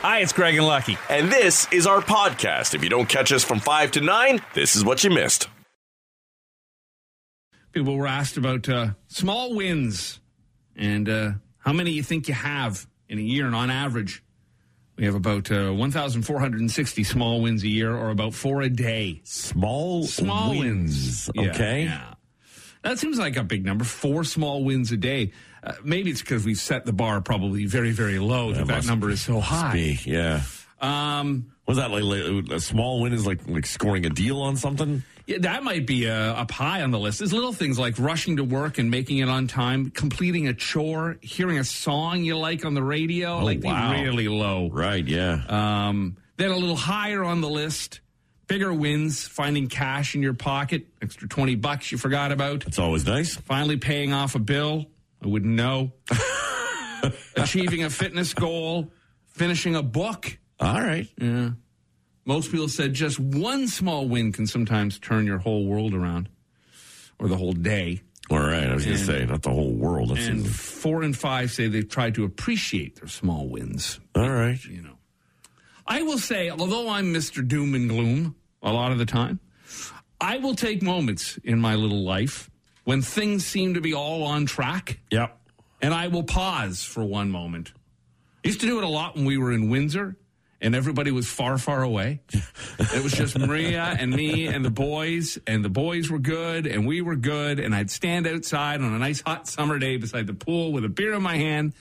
Hi, 0.00 0.20
it's 0.20 0.32
Greg 0.32 0.54
and 0.56 0.66
Lucky. 0.66 0.96
And 1.10 1.30
this 1.30 1.66
is 1.72 1.86
our 1.86 2.00
podcast. 2.00 2.74
If 2.74 2.84
you 2.84 2.88
don't 2.88 3.08
catch 3.08 3.32
us 3.32 3.42
from 3.42 3.58
5 3.58 3.90
to 3.92 4.00
9, 4.00 4.40
this 4.54 4.76
is 4.76 4.84
what 4.84 5.02
you 5.02 5.10
missed. 5.10 5.48
People 7.72 7.96
were 7.96 8.06
asked 8.06 8.36
about 8.36 8.68
uh, 8.68 8.90
small 9.08 9.54
wins 9.56 10.20
and 10.76 11.08
uh, 11.08 11.30
how 11.58 11.72
many 11.72 11.90
you 11.90 12.02
think 12.02 12.28
you 12.28 12.34
have 12.34 12.86
in 13.08 13.18
a 13.18 13.22
year. 13.22 13.46
And 13.46 13.54
on 13.56 13.70
average, 13.70 14.22
we 14.96 15.04
have 15.04 15.14
about 15.16 15.50
uh, 15.50 15.70
1,460 15.72 17.04
small 17.04 17.40
wins 17.40 17.62
a 17.64 17.68
year, 17.68 17.94
or 17.94 18.10
about 18.10 18.34
four 18.34 18.62
a 18.62 18.68
day. 18.68 19.20
Small, 19.24 20.04
Small 20.04 20.50
wins. 20.58 21.28
Yeah, 21.34 21.50
Okay. 21.50 21.84
yeah. 21.84 22.14
That 22.82 22.98
seems 22.98 23.18
like 23.18 23.36
a 23.36 23.42
big 23.44 23.64
number. 23.64 23.84
Four 23.84 24.24
small 24.24 24.64
wins 24.64 24.92
a 24.92 24.96
day. 24.96 25.32
Uh, 25.62 25.72
maybe 25.84 26.10
it's 26.10 26.20
because 26.20 26.44
we've 26.44 26.58
set 26.60 26.86
the 26.86 26.92
bar 26.92 27.20
probably 27.20 27.66
very, 27.66 27.90
very 27.90 28.18
low 28.18 28.52
that 28.52 28.66
that 28.68 28.74
must- 28.76 28.88
number 28.88 29.10
is 29.10 29.20
so 29.20 29.40
high. 29.40 29.72
Be, 29.72 29.98
yeah. 30.04 30.42
Um, 30.80 31.50
Was 31.66 31.76
that 31.78 31.90
like, 31.90 32.04
like 32.04 32.50
a 32.52 32.60
small 32.60 33.00
win 33.00 33.12
is 33.12 33.26
like 33.26 33.40
like 33.48 33.66
scoring 33.66 34.06
a 34.06 34.10
deal 34.10 34.40
on 34.40 34.56
something? 34.56 35.02
Yeah, 35.26 35.38
that 35.40 35.62
might 35.64 35.86
be 35.86 36.08
uh, 36.08 36.14
up 36.34 36.50
high 36.52 36.82
on 36.82 36.90
the 36.92 36.98
list. 36.98 37.18
There's 37.18 37.32
little 37.34 37.52
things 37.52 37.78
like 37.78 37.98
rushing 37.98 38.36
to 38.36 38.44
work 38.44 38.78
and 38.78 38.90
making 38.90 39.18
it 39.18 39.28
on 39.28 39.46
time, 39.48 39.90
completing 39.90 40.46
a 40.48 40.54
chore, 40.54 41.18
hearing 41.20 41.58
a 41.58 41.64
song 41.64 42.24
you 42.24 42.38
like 42.38 42.64
on 42.64 42.72
the 42.74 42.82
radio, 42.82 43.38
like 43.44 43.60
Oh, 43.64 43.68
wow. 43.68 43.92
really 44.00 44.28
low. 44.28 44.70
Right. 44.70 45.04
Yeah. 45.06 45.42
Um, 45.48 46.16
then 46.36 46.50
a 46.50 46.56
little 46.56 46.76
higher 46.76 47.24
on 47.24 47.40
the 47.42 47.50
list, 47.50 48.00
bigger 48.48 48.72
wins, 48.72 49.26
finding 49.28 49.68
cash 49.68 50.14
in 50.16 50.22
your 50.22 50.34
pocket, 50.34 50.86
extra 51.00 51.28
20 51.28 51.54
bucks 51.56 51.92
you 51.92 51.98
forgot 51.98 52.32
about, 52.32 52.66
it's 52.66 52.78
always 52.78 53.06
nice. 53.06 53.36
finally 53.36 53.76
paying 53.76 54.12
off 54.12 54.34
a 54.34 54.38
bill. 54.40 54.86
I 55.22 55.28
wouldn't 55.28 55.54
know. 55.54 55.92
Achieving 57.36 57.84
a 57.84 57.90
fitness 57.90 58.34
goal, 58.34 58.90
finishing 59.26 59.76
a 59.76 59.82
book. 59.82 60.38
All 60.58 60.80
right. 60.80 61.08
Yeah. 61.20 61.50
Most 62.24 62.50
people 62.50 62.68
said 62.68 62.94
just 62.94 63.18
one 63.20 63.68
small 63.68 64.08
win 64.08 64.32
can 64.32 64.46
sometimes 64.46 64.98
turn 64.98 65.24
your 65.26 65.38
whole 65.38 65.66
world 65.66 65.94
around 65.94 66.28
or 67.18 67.28
the 67.28 67.36
whole 67.36 67.52
day. 67.52 68.02
All 68.30 68.38
right. 68.40 68.68
I 68.68 68.74
was 68.74 68.84
going 68.84 68.98
to 68.98 69.04
say 69.04 69.24
not 69.24 69.42
the 69.42 69.50
whole 69.50 69.72
world. 69.72 70.10
That's 70.10 70.26
And 70.26 70.46
four 70.46 71.02
and 71.02 71.16
five 71.16 71.50
say 71.50 71.68
they've 71.68 71.88
tried 71.88 72.14
to 72.16 72.24
appreciate 72.24 72.96
their 72.96 73.08
small 73.08 73.48
wins. 73.48 74.00
all 74.14 74.30
right. 74.30 74.62
You 74.64 74.82
know, 74.82 74.98
I 75.86 76.02
will 76.02 76.18
say, 76.18 76.50
although 76.50 76.88
I'm 76.90 77.14
Mr. 77.14 77.46
Doom 77.46 77.74
and 77.74 77.88
Gloom 77.88 78.34
a 78.62 78.72
lot 78.72 78.92
of 78.92 78.98
the 78.98 79.06
time, 79.06 79.40
I 80.20 80.38
will 80.38 80.54
take 80.54 80.82
moments 80.82 81.38
in 81.44 81.60
my 81.60 81.74
little 81.76 82.02
life 82.02 82.50
when 82.84 83.02
things 83.02 83.44
seem 83.46 83.74
to 83.74 83.80
be 83.80 83.94
all 83.94 84.24
on 84.24 84.46
track 84.46 84.98
Yep. 85.10 85.38
and 85.82 85.94
I 85.94 86.08
will 86.08 86.24
pause 86.24 86.82
for 86.82 87.04
one 87.04 87.30
moment. 87.30 87.72
I 88.44 88.48
used 88.48 88.60
to 88.60 88.66
do 88.66 88.78
it 88.78 88.84
a 88.84 88.88
lot 88.88 89.14
when 89.14 89.24
we 89.26 89.36
were 89.36 89.52
in 89.52 89.68
Windsor 89.68 90.16
and 90.60 90.74
everybody 90.74 91.12
was 91.12 91.28
far, 91.28 91.56
far 91.58 91.82
away. 91.82 92.20
it 92.78 93.02
was 93.04 93.12
just 93.12 93.38
Maria 93.38 93.82
and 93.98 94.10
me 94.10 94.46
and 94.48 94.64
the 94.64 94.70
boys, 94.70 95.38
and 95.46 95.64
the 95.64 95.68
boys 95.68 96.10
were 96.10 96.18
good 96.18 96.66
and 96.66 96.84
we 96.84 97.00
were 97.00 97.14
good. 97.14 97.60
And 97.60 97.72
I'd 97.74 97.90
stand 97.92 98.26
outside 98.26 98.80
on 98.80 98.92
a 98.92 98.98
nice 98.98 99.20
hot 99.20 99.46
summer 99.46 99.78
day 99.78 99.98
beside 99.98 100.26
the 100.26 100.34
pool 100.34 100.72
with 100.72 100.84
a 100.84 100.88
beer 100.88 101.12
in 101.14 101.22
my 101.22 101.36
hand, 101.36 101.74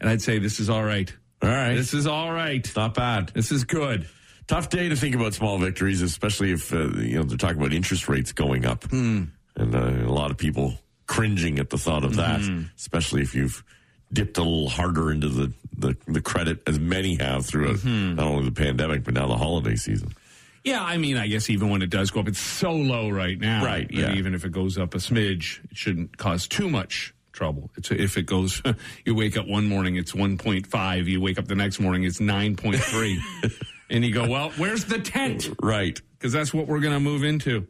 and 0.00 0.08
I'd 0.08 0.22
say, 0.22 0.38
This 0.38 0.60
is 0.60 0.70
all 0.70 0.82
right. 0.82 1.12
All 1.42 1.50
right. 1.50 1.74
This 1.74 1.92
is 1.92 2.06
all 2.06 2.32
right. 2.32 2.66
not 2.74 2.94
bad. 2.94 3.32
This 3.34 3.52
is 3.52 3.64
good. 3.64 4.08
Tough 4.46 4.68
day 4.70 4.88
to 4.88 4.94
think 4.96 5.14
about 5.16 5.34
small 5.34 5.58
victories, 5.58 6.02
especially 6.02 6.52
if 6.52 6.72
uh, 6.72 6.88
you 6.98 7.16
know 7.16 7.24
they're 7.24 7.36
talking 7.36 7.58
about 7.58 7.72
interest 7.72 8.08
rates 8.08 8.32
going 8.32 8.64
up, 8.64 8.84
Hmm. 8.84 9.24
and 9.56 9.74
uh, 9.74 9.78
a 10.06 10.12
lot 10.12 10.30
of 10.30 10.36
people 10.38 10.74
cringing 11.06 11.58
at 11.58 11.70
the 11.70 11.78
thought 11.78 12.04
of 12.04 12.16
that. 12.16 12.40
Hmm. 12.42 12.62
Especially 12.76 13.22
if 13.22 13.34
you've 13.34 13.64
dipped 14.12 14.38
a 14.38 14.42
little 14.42 14.68
harder 14.68 15.10
into 15.10 15.28
the 15.28 15.52
the, 15.76 15.96
the 16.06 16.20
credit, 16.20 16.62
as 16.68 16.78
many 16.78 17.16
have 17.16 17.44
throughout 17.44 17.80
Hmm. 17.80 18.14
not 18.14 18.26
only 18.26 18.44
the 18.44 18.52
pandemic 18.52 19.02
but 19.04 19.14
now 19.14 19.26
the 19.26 19.36
holiday 19.36 19.74
season. 19.74 20.12
Yeah, 20.62 20.82
I 20.82 20.96
mean, 20.96 21.16
I 21.16 21.26
guess 21.28 21.48
even 21.50 21.68
when 21.70 21.82
it 21.82 21.90
does 21.90 22.10
go 22.10 22.20
up, 22.20 22.28
it's 22.28 22.40
so 22.40 22.72
low 22.72 23.08
right 23.08 23.38
now. 23.38 23.64
Right, 23.64 23.88
yeah. 23.90 24.14
Even 24.14 24.34
if 24.34 24.44
it 24.44 24.50
goes 24.52 24.78
up 24.78 24.94
a 24.94 24.98
smidge, 24.98 25.60
it 25.70 25.76
shouldn't 25.76 26.16
cause 26.18 26.48
too 26.48 26.68
much 26.68 27.14
trouble. 27.32 27.70
It's 27.76 27.90
if 27.92 28.16
it 28.16 28.26
goes, 28.26 28.62
you 29.04 29.14
wake 29.14 29.36
up 29.36 29.46
one 29.46 29.66
morning, 29.66 29.94
it's 29.96 30.12
1.5. 30.12 31.04
You 31.06 31.20
wake 31.20 31.38
up 31.38 31.46
the 31.46 31.54
next 31.54 31.78
morning, 31.78 32.02
it's 32.04 32.18
9.3. 32.20 33.52
and 33.90 34.04
you 34.04 34.12
go, 34.12 34.26
well, 34.28 34.50
where's 34.56 34.84
the 34.84 34.98
tent? 34.98 35.48
Right. 35.62 36.00
Because 36.18 36.32
that's 36.32 36.52
what 36.54 36.66
we're 36.66 36.80
going 36.80 36.94
to 36.94 37.00
move 37.00 37.24
into. 37.24 37.66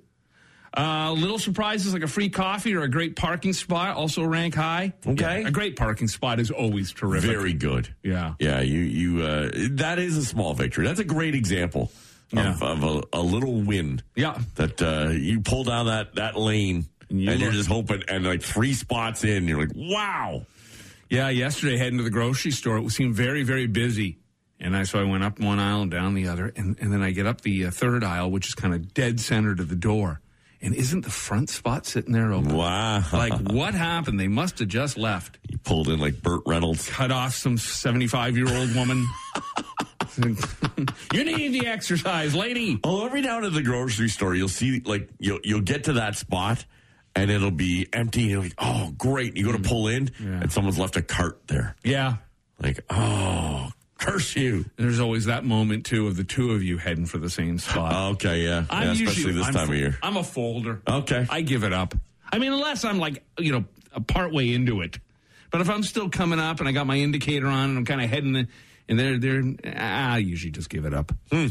Uh, 0.76 1.10
little 1.12 1.38
surprises 1.38 1.94
like 1.94 2.02
a 2.02 2.08
free 2.08 2.28
coffee 2.28 2.74
or 2.74 2.82
a 2.82 2.88
great 2.88 3.16
parking 3.16 3.54
spot 3.54 3.96
also 3.96 4.22
rank 4.22 4.54
high. 4.54 4.92
Okay. 5.06 5.40
Yeah, 5.40 5.48
a 5.48 5.50
great 5.50 5.74
parking 5.76 6.06
spot 6.06 6.38
is 6.38 6.50
always 6.50 6.92
terrific. 6.92 7.30
Very 7.30 7.54
good. 7.54 7.94
Yeah. 8.02 8.34
Yeah, 8.38 8.60
you 8.60 8.80
you 8.80 9.22
uh, 9.22 9.50
that 9.70 9.98
is 9.98 10.18
a 10.18 10.24
small 10.24 10.52
victory. 10.52 10.86
That's 10.86 11.00
a 11.00 11.04
great 11.04 11.34
example 11.34 11.90
Yeah. 12.30 12.50
of, 12.52 12.62
of 12.62 12.84
a, 12.84 13.02
a 13.14 13.22
little 13.22 13.62
win. 13.62 14.02
Yeah. 14.16 14.38
That 14.56 14.82
uh, 14.82 15.12
you 15.12 15.40
pull 15.40 15.64
down 15.64 15.86
that 15.86 16.14
that 16.16 16.36
lane 16.36 16.84
And 17.08 17.22
you 17.22 17.30
and 17.30 17.40
you're 17.40 17.52
just 17.52 17.70
hoping, 17.70 18.02
and 18.08 18.26
like 18.26 18.42
three 18.42 18.74
spots 18.74 19.24
in, 19.24 19.48
you're 19.48 19.60
like, 19.60 19.72
wow. 19.74 20.44
Yeah, 21.08 21.30
yesterday 21.30 21.78
heading 21.78 21.96
to 21.98 22.04
the 22.04 22.10
grocery 22.10 22.50
store, 22.50 22.76
it 22.78 22.90
seemed 22.90 23.14
very, 23.14 23.44
very 23.44 23.66
busy. 23.66 24.18
And 24.58 24.76
I 24.76 24.84
so 24.84 24.98
I 24.98 25.04
went 25.04 25.22
up 25.22 25.38
one 25.38 25.58
aisle 25.58 25.82
and 25.82 25.90
down 25.90 26.14
the 26.14 26.28
other, 26.28 26.52
and, 26.56 26.78
and 26.80 26.92
then 26.92 27.02
I 27.02 27.10
get 27.10 27.26
up 27.26 27.42
the 27.42 27.66
uh, 27.66 27.70
third 27.70 28.02
aisle, 28.02 28.30
which 28.30 28.48
is 28.48 28.54
kind 28.54 28.74
of 28.74 28.94
dead 28.94 29.20
center 29.20 29.54
to 29.54 29.64
the 29.64 29.76
door. 29.76 30.20
And 30.62 30.74
isn't 30.74 31.02
the 31.02 31.10
front 31.10 31.50
spot 31.50 31.84
sitting 31.84 32.12
there 32.12 32.32
open? 32.32 32.56
Wow. 32.56 33.04
Like, 33.12 33.32
what 33.50 33.74
happened? 33.74 34.18
They 34.18 34.28
must 34.28 34.58
have 34.58 34.68
just 34.68 34.96
left. 34.96 35.38
you 35.48 35.58
pulled 35.58 35.88
in 35.88 36.00
like 36.00 36.22
Burt 36.22 36.42
Reynolds. 36.46 36.88
Cut 36.88 37.12
off 37.12 37.34
some 37.34 37.58
75 37.58 38.36
year 38.36 38.48
old 38.48 38.74
woman. 38.74 39.06
you 41.12 41.24
need 41.24 41.48
the 41.48 41.66
exercise, 41.66 42.34
lady. 42.34 42.80
Oh, 42.82 43.04
every 43.04 43.20
now 43.20 43.36
and 43.36 43.44
then 43.44 43.50
at 43.52 43.54
the 43.54 43.62
grocery 43.62 44.08
store, 44.08 44.34
you'll 44.34 44.48
see 44.48 44.80
like 44.80 45.10
you'll 45.18 45.40
you'll 45.44 45.60
get 45.60 45.84
to 45.84 45.94
that 45.94 46.16
spot 46.16 46.64
and 47.14 47.30
it'll 47.30 47.50
be 47.50 47.88
empty. 47.92 48.22
And 48.22 48.30
you're 48.30 48.42
like, 48.42 48.54
oh, 48.58 48.92
great. 48.96 49.36
You 49.36 49.46
go 49.46 49.52
to 49.52 49.58
pull 49.58 49.88
in, 49.88 50.10
and 50.18 50.52
someone's 50.52 50.78
left 50.78 50.96
a 50.96 51.02
cart 51.02 51.40
there. 51.48 51.76
Yeah. 51.82 52.16
Like, 52.62 52.80
oh, 52.90 53.70
curse 53.98 54.36
you. 54.36 54.64
There's 54.76 55.00
always 55.00 55.26
that 55.26 55.44
moment, 55.44 55.86
too, 55.86 56.06
of 56.06 56.16
the 56.16 56.24
two 56.24 56.52
of 56.52 56.62
you 56.62 56.78
heading 56.78 57.06
for 57.06 57.18
the 57.18 57.30
same 57.30 57.58
spot. 57.58 58.14
Okay, 58.14 58.44
yeah, 58.44 58.64
I'm 58.70 58.86
yeah 58.86 58.92
especially 58.92 59.14
usually, 59.14 59.32
this 59.34 59.46
I'm 59.46 59.54
time 59.54 59.66
fo- 59.66 59.72
of 59.72 59.78
year. 59.78 59.98
I'm 60.02 60.16
a 60.16 60.22
folder. 60.24 60.82
Okay. 60.86 61.26
I 61.28 61.40
give 61.42 61.64
it 61.64 61.72
up. 61.72 61.94
I 62.32 62.38
mean, 62.38 62.52
unless 62.52 62.84
I'm 62.84 62.98
like, 62.98 63.24
you 63.38 63.52
know, 63.52 63.64
a 63.92 64.00
part 64.00 64.32
way 64.32 64.52
into 64.52 64.80
it. 64.82 64.98
But 65.50 65.60
if 65.60 65.70
I'm 65.70 65.82
still 65.82 66.08
coming 66.10 66.38
up 66.40 66.60
and 66.60 66.68
I 66.68 66.72
got 66.72 66.86
my 66.86 66.96
indicator 66.96 67.46
on 67.46 67.70
and 67.70 67.78
I'm 67.78 67.84
kind 67.84 68.02
of 68.02 68.10
heading, 68.10 68.32
the, 68.32 68.48
and 68.88 68.98
they're, 68.98 69.18
they're, 69.18 69.42
I 69.76 70.18
usually 70.18 70.50
just 70.50 70.68
give 70.68 70.84
it 70.84 70.92
up. 70.92 71.12
Hmm. 71.30 71.46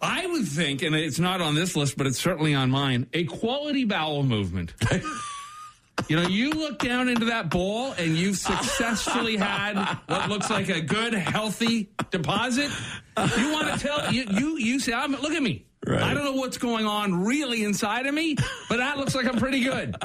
I 0.00 0.26
would 0.26 0.46
think, 0.46 0.82
and 0.82 0.94
it's 0.94 1.18
not 1.18 1.40
on 1.40 1.54
this 1.54 1.74
list, 1.74 1.96
but 1.96 2.06
it's 2.06 2.20
certainly 2.20 2.54
on 2.54 2.70
mine, 2.70 3.06
a 3.12 3.24
quality 3.24 3.84
bowel 3.84 4.22
movement. 4.22 4.74
You 6.08 6.16
know, 6.16 6.26
you 6.26 6.50
look 6.50 6.78
down 6.78 7.08
into 7.08 7.26
that 7.26 7.50
bowl 7.50 7.92
and 7.92 8.16
you've 8.16 8.38
successfully 8.38 9.36
had 9.48 9.98
what 10.06 10.28
looks 10.30 10.48
like 10.48 10.70
a 10.70 10.80
good, 10.80 11.12
healthy 11.12 11.90
deposit. 12.10 12.70
You 13.36 13.52
want 13.52 13.72
to 13.74 13.78
tell 13.78 14.12
you 14.12 14.24
you 14.30 14.56
you 14.56 14.80
say, 14.80 14.94
I'm, 14.94 15.12
"Look 15.12 15.32
at 15.32 15.42
me. 15.42 15.66
Right. 15.86 16.02
I 16.02 16.14
don't 16.14 16.24
know 16.24 16.32
what's 16.32 16.58
going 16.58 16.86
on 16.86 17.24
really 17.24 17.62
inside 17.62 18.06
of 18.06 18.14
me, 18.14 18.36
but 18.68 18.78
that 18.78 18.96
looks 18.96 19.14
like 19.14 19.26
I'm 19.26 19.38
pretty 19.38 19.60
good." 19.60 19.96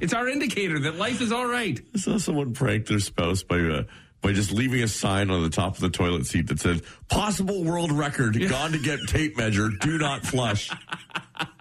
It's 0.00 0.14
our 0.14 0.28
indicator 0.28 0.80
that 0.80 0.96
life 0.96 1.20
is 1.20 1.30
all 1.30 1.46
right. 1.46 1.80
I 1.94 1.98
saw 1.98 2.18
someone 2.18 2.54
prank 2.54 2.86
their 2.86 2.98
spouse 2.98 3.44
by 3.44 3.60
uh, 3.60 3.82
by 4.20 4.32
just 4.32 4.50
leaving 4.50 4.82
a 4.82 4.88
sign 4.88 5.30
on 5.30 5.42
the 5.42 5.50
top 5.50 5.74
of 5.74 5.80
the 5.80 5.90
toilet 5.90 6.26
seat 6.26 6.48
that 6.48 6.58
said 6.58 6.82
"Possible 7.08 7.62
world 7.62 7.92
record: 7.92 8.36
Gone 8.48 8.72
to 8.72 8.78
get 8.78 8.98
tape 9.06 9.36
measure. 9.36 9.68
Do 9.68 9.98
not 9.98 10.24
flush." 10.24 10.70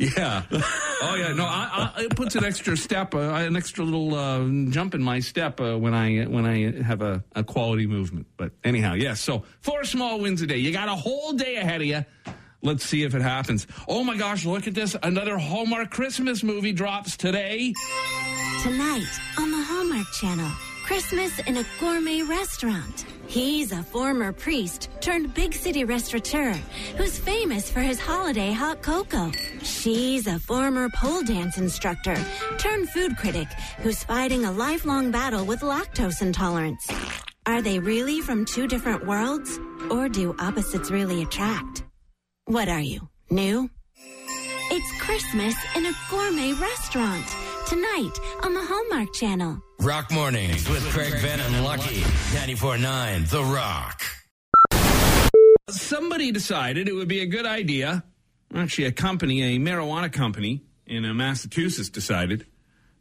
Yeah. 0.00 0.42
Oh 1.02 1.14
yeah. 1.14 1.32
No, 1.34 1.44
I, 1.44 1.92
I, 1.96 2.02
it 2.04 2.16
puts 2.16 2.34
an 2.34 2.44
extra 2.44 2.76
step, 2.76 3.14
uh, 3.14 3.18
an 3.18 3.54
extra 3.54 3.84
little 3.84 4.14
uh, 4.14 4.70
jump 4.70 4.94
in 4.94 5.02
my 5.02 5.20
step 5.20 5.60
uh, 5.60 5.76
when 5.76 5.92
I 5.92 6.24
when 6.24 6.46
I 6.46 6.82
have 6.82 7.02
a, 7.02 7.22
a 7.34 7.44
quality 7.44 7.86
movement. 7.86 8.26
But 8.38 8.52
anyhow, 8.64 8.94
yes. 8.94 9.20
So 9.20 9.44
four 9.60 9.84
small 9.84 10.20
wins 10.20 10.40
a 10.40 10.46
day. 10.46 10.56
You 10.56 10.72
got 10.72 10.88
a 10.88 10.94
whole 10.94 11.34
day 11.34 11.56
ahead 11.56 11.82
of 11.82 11.86
you. 11.86 12.04
Let's 12.62 12.84
see 12.84 13.02
if 13.02 13.14
it 13.14 13.22
happens. 13.22 13.66
Oh 13.88 14.02
my 14.04 14.16
gosh! 14.16 14.44
Look 14.46 14.66
at 14.66 14.74
this. 14.74 14.96
Another 15.02 15.38
Hallmark 15.38 15.90
Christmas 15.90 16.42
movie 16.42 16.72
drops 16.72 17.16
today. 17.16 17.72
Tonight 18.62 19.08
on 19.38 19.50
the 19.50 19.62
Hallmark 19.62 20.06
Channel, 20.20 20.50
Christmas 20.84 21.38
in 21.40 21.56
a 21.58 21.64
gourmet 21.78 22.22
restaurant. 22.22 23.06
He's 23.30 23.70
a 23.70 23.84
former 23.84 24.32
priest 24.32 24.88
turned 25.00 25.32
big 25.34 25.54
city 25.54 25.84
restaurateur 25.84 26.52
who's 26.96 27.16
famous 27.16 27.70
for 27.70 27.78
his 27.78 28.00
holiday 28.00 28.50
hot 28.50 28.82
cocoa. 28.82 29.30
She's 29.62 30.26
a 30.26 30.40
former 30.40 30.88
pole 30.96 31.22
dance 31.22 31.56
instructor 31.56 32.16
turned 32.58 32.90
food 32.90 33.16
critic 33.16 33.46
who's 33.82 34.02
fighting 34.02 34.46
a 34.46 34.50
lifelong 34.50 35.12
battle 35.12 35.44
with 35.44 35.60
lactose 35.60 36.20
intolerance. 36.22 36.84
Are 37.46 37.62
they 37.62 37.78
really 37.78 38.20
from 38.20 38.46
two 38.46 38.66
different 38.66 39.06
worlds? 39.06 39.60
Or 39.92 40.08
do 40.08 40.34
opposites 40.40 40.90
really 40.90 41.22
attract? 41.22 41.84
What 42.46 42.68
are 42.68 42.80
you, 42.80 43.08
new? 43.30 43.70
It's 44.72 45.00
Christmas 45.00 45.54
in 45.76 45.86
a 45.86 45.92
gourmet 46.10 46.52
restaurant. 46.54 47.26
Tonight 47.70 48.18
on 48.42 48.52
the 48.52 48.60
Hallmark 48.60 49.14
Channel. 49.14 49.62
Rock 49.78 50.10
Mornings 50.10 50.68
with 50.68 50.84
Craig 50.90 51.12
Ben 51.22 51.38
and 51.38 51.64
Lucky. 51.64 52.00
94.9 52.34 53.30
The 53.30 53.44
Rock. 53.44 54.02
Somebody 55.68 56.32
decided 56.32 56.88
it 56.88 56.94
would 56.94 57.06
be 57.06 57.20
a 57.20 57.26
good 57.26 57.46
idea. 57.46 58.02
Actually, 58.52 58.86
a 58.86 58.92
company, 58.92 59.54
a 59.54 59.60
marijuana 59.60 60.12
company 60.12 60.64
in 60.84 61.04
uh, 61.04 61.14
Massachusetts, 61.14 61.88
decided 61.88 62.44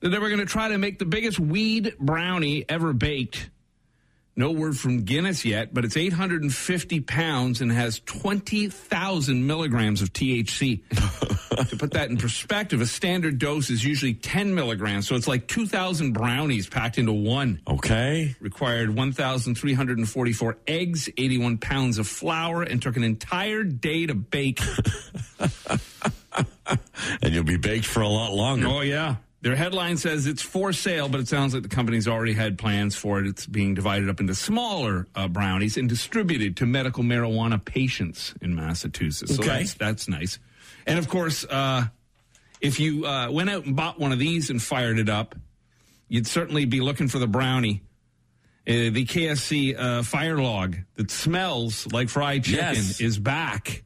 that 0.02 0.10
they 0.10 0.20
were 0.20 0.30
going 0.30 0.40
to 0.40 0.46
try 0.46 0.68
to 0.68 0.78
make 0.78 1.00
the 1.00 1.06
biggest 1.06 1.40
weed 1.40 1.96
brownie 2.00 2.64
ever 2.70 2.94
baked. 2.94 3.50
No 4.40 4.52
word 4.52 4.80
from 4.80 5.02
Guinness 5.04 5.44
yet, 5.44 5.74
but 5.74 5.84
it's 5.84 5.98
850 5.98 7.02
pounds 7.02 7.60
and 7.60 7.70
has 7.70 8.00
20,000 8.06 9.46
milligrams 9.46 10.02
of 10.02 10.14
THC. 10.14 10.82
to 11.70 11.76
put 11.76 11.92
that 11.92 12.10
in 12.10 12.16
perspective, 12.16 12.80
a 12.80 12.86
standard 12.86 13.38
dose 13.38 13.70
is 13.70 13.84
usually 13.84 14.14
10 14.14 14.56
milligrams, 14.56 15.10
so 15.10 15.16
it's 15.16 15.28
like 15.28 15.50
2,000 15.50 16.14
brownies 16.14 16.70
packed 16.70 16.98
into 16.98 17.12
one. 17.12 17.60
Okay. 17.68 18.34
Required 18.40 18.96
1,344 18.96 20.58
eggs, 20.66 21.10
81 21.18 21.58
pounds 21.58 21.98
of 21.98 22.08
flour, 22.08 22.64
and 22.64 22.82
took 22.82 22.96
an 22.96 23.04
entire 23.04 23.66
day 23.66 24.06
to 24.06 24.16
bake. 24.16 24.62
And 27.22 27.34
you'll 27.34 27.44
be 27.44 27.58
baked 27.58 27.86
for 27.86 28.02
a 28.02 28.08
lot 28.08 28.34
longer. 28.34 28.68
Oh, 28.68 28.82
yeah. 28.82 29.16
Their 29.42 29.56
headline 29.56 29.96
says 29.96 30.28
it's 30.28 30.42
for 30.42 30.74
sale, 30.74 31.08
but 31.08 31.22
it 31.22 31.28
sounds 31.30 31.54
like 31.54 31.64
the 31.64 31.70
company's 31.70 32.08
already 32.10 32.34
had 32.34 32.58
plans 32.58 32.96
for 32.96 33.20
it. 33.20 33.28
It's 33.28 33.46
being 33.46 33.74
divided 33.74 34.10
up 34.10 34.20
into 34.20 34.36
smaller 34.36 35.08
uh, 35.16 35.30
brownies 35.30 35.78
and 35.78 35.88
distributed 35.88 36.58
to 36.58 36.66
medical 36.66 37.04
marijuana 37.04 37.64
patients 37.64 38.34
in 38.42 38.54
Massachusetts. 38.54 39.36
So 39.36 39.42
Okay. 39.42 39.60
that's, 39.60 39.74
that's 39.76 40.08
nice. 40.10 40.40
And 40.86 41.00
of 41.00 41.08
course, 41.08 41.46
uh, 41.46 41.86
if 42.60 42.82
you 42.82 43.06
uh, 43.06 43.32
went 43.32 43.50
out 43.50 43.64
and 43.66 43.78
bought 43.78 43.98
one 43.98 44.12
of 44.12 44.20
these 44.20 44.50
and 44.50 44.62
fired 44.62 45.00
it 45.00 45.08
up, 45.08 45.36
you'd 46.10 46.28
certainly 46.28 46.66
be 46.66 46.82
looking 46.82 47.08
for 47.08 47.20
the 47.20 47.28
brownie. 47.28 47.82
Uh, 48.68 48.92
the 48.92 49.06
KFC 49.06 49.74
uh, 49.80 50.04
fire 50.04 50.38
log 50.38 50.76
that 50.96 51.10
smells 51.10 51.88
like 51.94 52.10
fried 52.10 52.44
chicken 52.44 52.76
Yes. 52.76 53.00
is 53.00 53.18
back. 53.18 53.84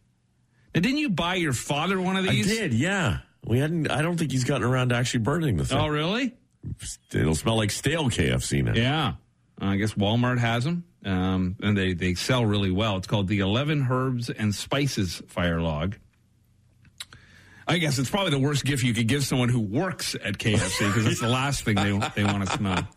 Now, 0.74 0.82
didn't 0.82 0.98
you 0.98 1.10
buy 1.12 1.36
your 1.36 1.54
father 1.54 2.02
one 2.02 2.18
of 2.18 2.24
these? 2.24 2.52
I 2.52 2.56
did, 2.56 2.74
yeah. 2.74 3.20
We 3.46 3.60
hadn't. 3.60 3.92
I 3.92 4.02
don't 4.02 4.18
think 4.18 4.32
he's 4.32 4.44
gotten 4.46 4.64
around 4.66 4.90
to 4.90 4.96
actually 4.96 5.20
burning 5.22 5.58
the 5.58 5.66
thing. 5.66 5.78
Oh, 5.78 5.88
really? 5.88 6.34
It'll 7.14 7.36
smell 7.36 7.58
like 7.58 7.72
stale 7.72 8.06
KFC 8.06 8.64
now. 8.64 8.74
Yeah. 8.74 9.14
I 9.60 9.76
guess 9.78 9.94
Walmart 9.94 10.40
has 10.40 10.64
them. 10.64 10.86
Um, 11.06 11.58
and 11.62 11.78
they, 11.78 11.94
they 11.94 12.14
sell 12.14 12.46
really 12.46 12.72
well. 12.72 12.96
It's 12.98 13.08
called 13.08 13.28
the 13.28 13.40
11 13.40 13.88
Herbs 13.90 14.30
and 14.30 14.56
Spices 14.56 15.22
Fire 15.28 15.60
Log. 15.62 15.98
I 17.68 17.78
guess 17.78 17.98
it's 18.00 18.10
probably 18.10 18.32
the 18.32 18.40
worst 18.40 18.66
gift 18.66 18.84
you 18.84 18.94
could 18.94 19.08
give 19.08 19.24
someone 19.26 19.50
who 19.50 19.60
works 19.60 20.16
at 20.16 20.38
KFC 20.38 20.88
because 20.88 21.06
it's 21.06 21.22
the 21.22 21.28
last 21.30 21.64
thing 21.64 21.76
they, 21.76 21.98
they 22.16 22.24
want 22.24 22.46
to 22.48 22.52
smell. 22.58 22.88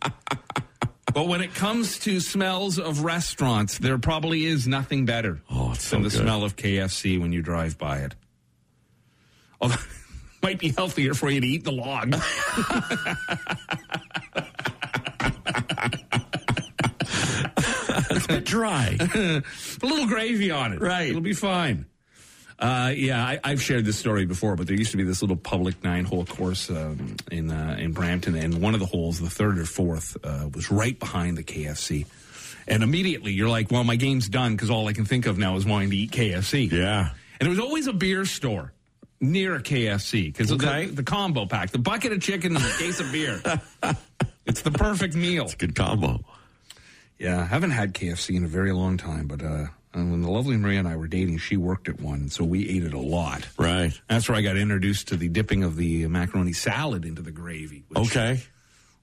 But 1.13 1.27
when 1.27 1.41
it 1.41 1.53
comes 1.53 1.99
to 1.99 2.19
smells 2.19 2.77
of 2.79 3.03
restaurants, 3.03 3.77
there 3.77 3.97
probably 3.97 4.45
is 4.45 4.67
nothing 4.67 5.05
better 5.05 5.41
Oh, 5.49 5.71
it's 5.71 5.85
so 5.85 5.95
than 5.97 6.03
the 6.03 6.09
good. 6.09 6.19
smell 6.19 6.43
of 6.43 6.55
KFC 6.55 7.19
when 7.19 7.31
you 7.31 7.41
drive 7.41 7.77
by 7.77 7.99
it. 7.99 8.15
Although, 9.61 9.75
might 10.47 10.59
be 10.59 10.69
healthier 10.69 11.13
for 11.13 11.29
you 11.29 11.41
to 11.41 11.47
eat 11.47 11.65
the 11.65 11.73
log. 11.73 12.15
It's 18.09 18.25
a 18.25 18.27
bit 18.29 18.45
dry. 18.45 18.97
a 18.99 19.43
little 19.81 20.07
gravy 20.07 20.51
on 20.51 20.71
it. 20.73 20.81
Right. 20.81 21.09
It'll 21.09 21.21
be 21.21 21.33
fine. 21.33 21.85
Uh, 22.57 22.93
yeah, 22.95 23.23
I, 23.23 23.39
I've 23.43 23.61
shared 23.61 23.85
this 23.85 23.97
story 23.97 24.25
before, 24.25 24.55
but 24.55 24.67
there 24.67 24.75
used 24.75 24.91
to 24.91 24.97
be 24.97 25.03
this 25.03 25.21
little 25.21 25.35
public 25.35 25.83
nine-hole 25.83 26.25
course 26.25 26.69
um, 26.69 27.17
in 27.31 27.51
uh, 27.51 27.75
in 27.77 27.91
Brampton, 27.91 28.35
and 28.35 28.61
one 28.61 28.73
of 28.73 28.79
the 28.79 28.85
holes, 28.85 29.19
the 29.19 29.29
third 29.29 29.59
or 29.59 29.65
fourth, 29.65 30.17
uh, 30.23 30.49
was 30.53 30.71
right 30.71 30.97
behind 30.97 31.37
the 31.37 31.43
KFC. 31.43 32.05
And 32.67 32.81
immediately 32.83 33.33
you're 33.33 33.49
like, 33.49 33.69
"Well, 33.71 33.83
my 33.83 33.97
game's 33.97 34.29
done," 34.29 34.53
because 34.55 34.69
all 34.69 34.87
I 34.87 34.93
can 34.93 35.05
think 35.05 35.25
of 35.25 35.37
now 35.37 35.55
is 35.57 35.65
wanting 35.65 35.89
to 35.91 35.97
eat 35.97 36.11
KFC. 36.11 36.71
yeah. 36.71 37.09
And 37.39 37.47
it 37.47 37.49
was 37.49 37.59
always 37.59 37.87
a 37.87 37.93
beer 37.93 38.25
store 38.25 38.73
near 39.19 39.55
a 39.55 39.61
KFC 39.61 40.25
because 40.31 40.51
Okay. 40.51 40.85
the, 40.85 40.95
the 40.95 41.03
combo 41.03 41.45
pack, 41.45 41.71
the 41.71 41.79
bucket 41.79 42.11
of 42.11 42.21
chicken 42.21 42.55
and 42.55 42.63
the 42.63 42.75
case 42.77 42.99
of 42.99 43.11
beer. 43.11 43.41
it's 44.45 44.61
the 44.61 44.71
perfect 44.71 45.15
meal. 45.15 45.45
It's 45.45 45.53
a 45.53 45.57
Good 45.57 45.75
combo. 45.75 46.23
Yeah, 47.19 47.39
I 47.41 47.45
haven't 47.45 47.71
had 47.71 47.93
KFC 47.93 48.35
in 48.35 48.43
a 48.43 48.47
very 48.47 48.71
long 48.71 48.97
time, 48.97 49.25
but 49.27 49.41
uh, 49.41 49.65
when 49.93 50.21
the 50.21 50.29
lovely 50.29 50.55
Maria 50.55 50.77
and 50.79 50.87
I 50.87 50.95
were 50.97 51.07
dating, 51.07 51.39
she 51.39 51.57
worked 51.57 51.89
at 51.89 51.99
one, 51.99 52.29
so 52.29 52.43
we 52.43 52.69
ate 52.69 52.83
it 52.83 52.93
a 52.93 52.99
lot. 52.99 53.47
Right. 53.57 53.99
That's 54.07 54.29
where 54.29 54.37
I 54.37 54.41
got 54.41 54.55
introduced 54.55 55.07
to 55.07 55.15
the 55.17 55.27
dipping 55.27 55.63
of 55.63 55.75
the 55.77 56.05
macaroni 56.07 56.53
salad 56.53 57.05
into 57.05 57.23
the 57.23 57.31
gravy. 57.31 57.85
Which, 57.87 57.99
Okay. 58.11 58.41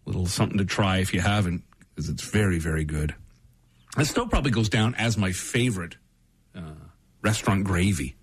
little 0.06 0.26
something 0.26 0.58
to 0.58 0.64
try 0.64 0.98
if 0.98 1.12
you 1.12 1.20
haven't, 1.22 1.62
because 1.94 2.08
it's 2.08 2.22
very, 2.22 2.60
very 2.60 2.84
good. 2.84 3.16
It 3.98 4.04
still 4.04 4.28
probably 4.28 4.52
goes 4.52 4.68
down 4.68 4.94
as 4.94 5.16
my 5.18 5.32
favorite 5.32 5.96
uh, 6.54 6.60
restaurant 7.22 7.64
gravy. 7.64 8.14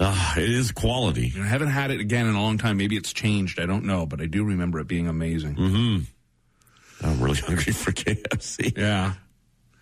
Ah, 0.00 0.36
it 0.38 0.50
is 0.50 0.72
quality. 0.72 1.32
I 1.36 1.46
haven't 1.46 1.68
had 1.68 1.90
it 1.90 2.00
again 2.00 2.26
in 2.26 2.34
a 2.34 2.40
long 2.42 2.58
time. 2.58 2.76
Maybe 2.76 2.96
it's 2.96 3.12
changed. 3.12 3.60
I 3.60 3.66
don't 3.66 3.84
know, 3.84 4.06
but 4.06 4.20
I 4.20 4.26
do 4.26 4.44
remember 4.44 4.80
it 4.80 4.88
being 4.88 5.08
amazing. 5.08 5.54
Mm-hmm. 5.56 7.06
I'm 7.06 7.20
really 7.20 7.38
hungry 7.46 7.72
for 7.72 7.92
KFC. 7.92 8.76
Yeah. 8.76 9.14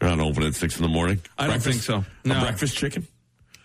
They're 0.01 0.17
not 0.17 0.21
open 0.21 0.43
at 0.45 0.55
six 0.55 0.77
in 0.77 0.83
the 0.83 0.89
morning. 0.89 1.21
I 1.39 1.47
don't 1.47 1.63
think 1.63 1.83
so. 1.83 2.05
No. 2.25 2.39
A 2.39 2.41
breakfast 2.41 2.77
chicken. 2.77 3.07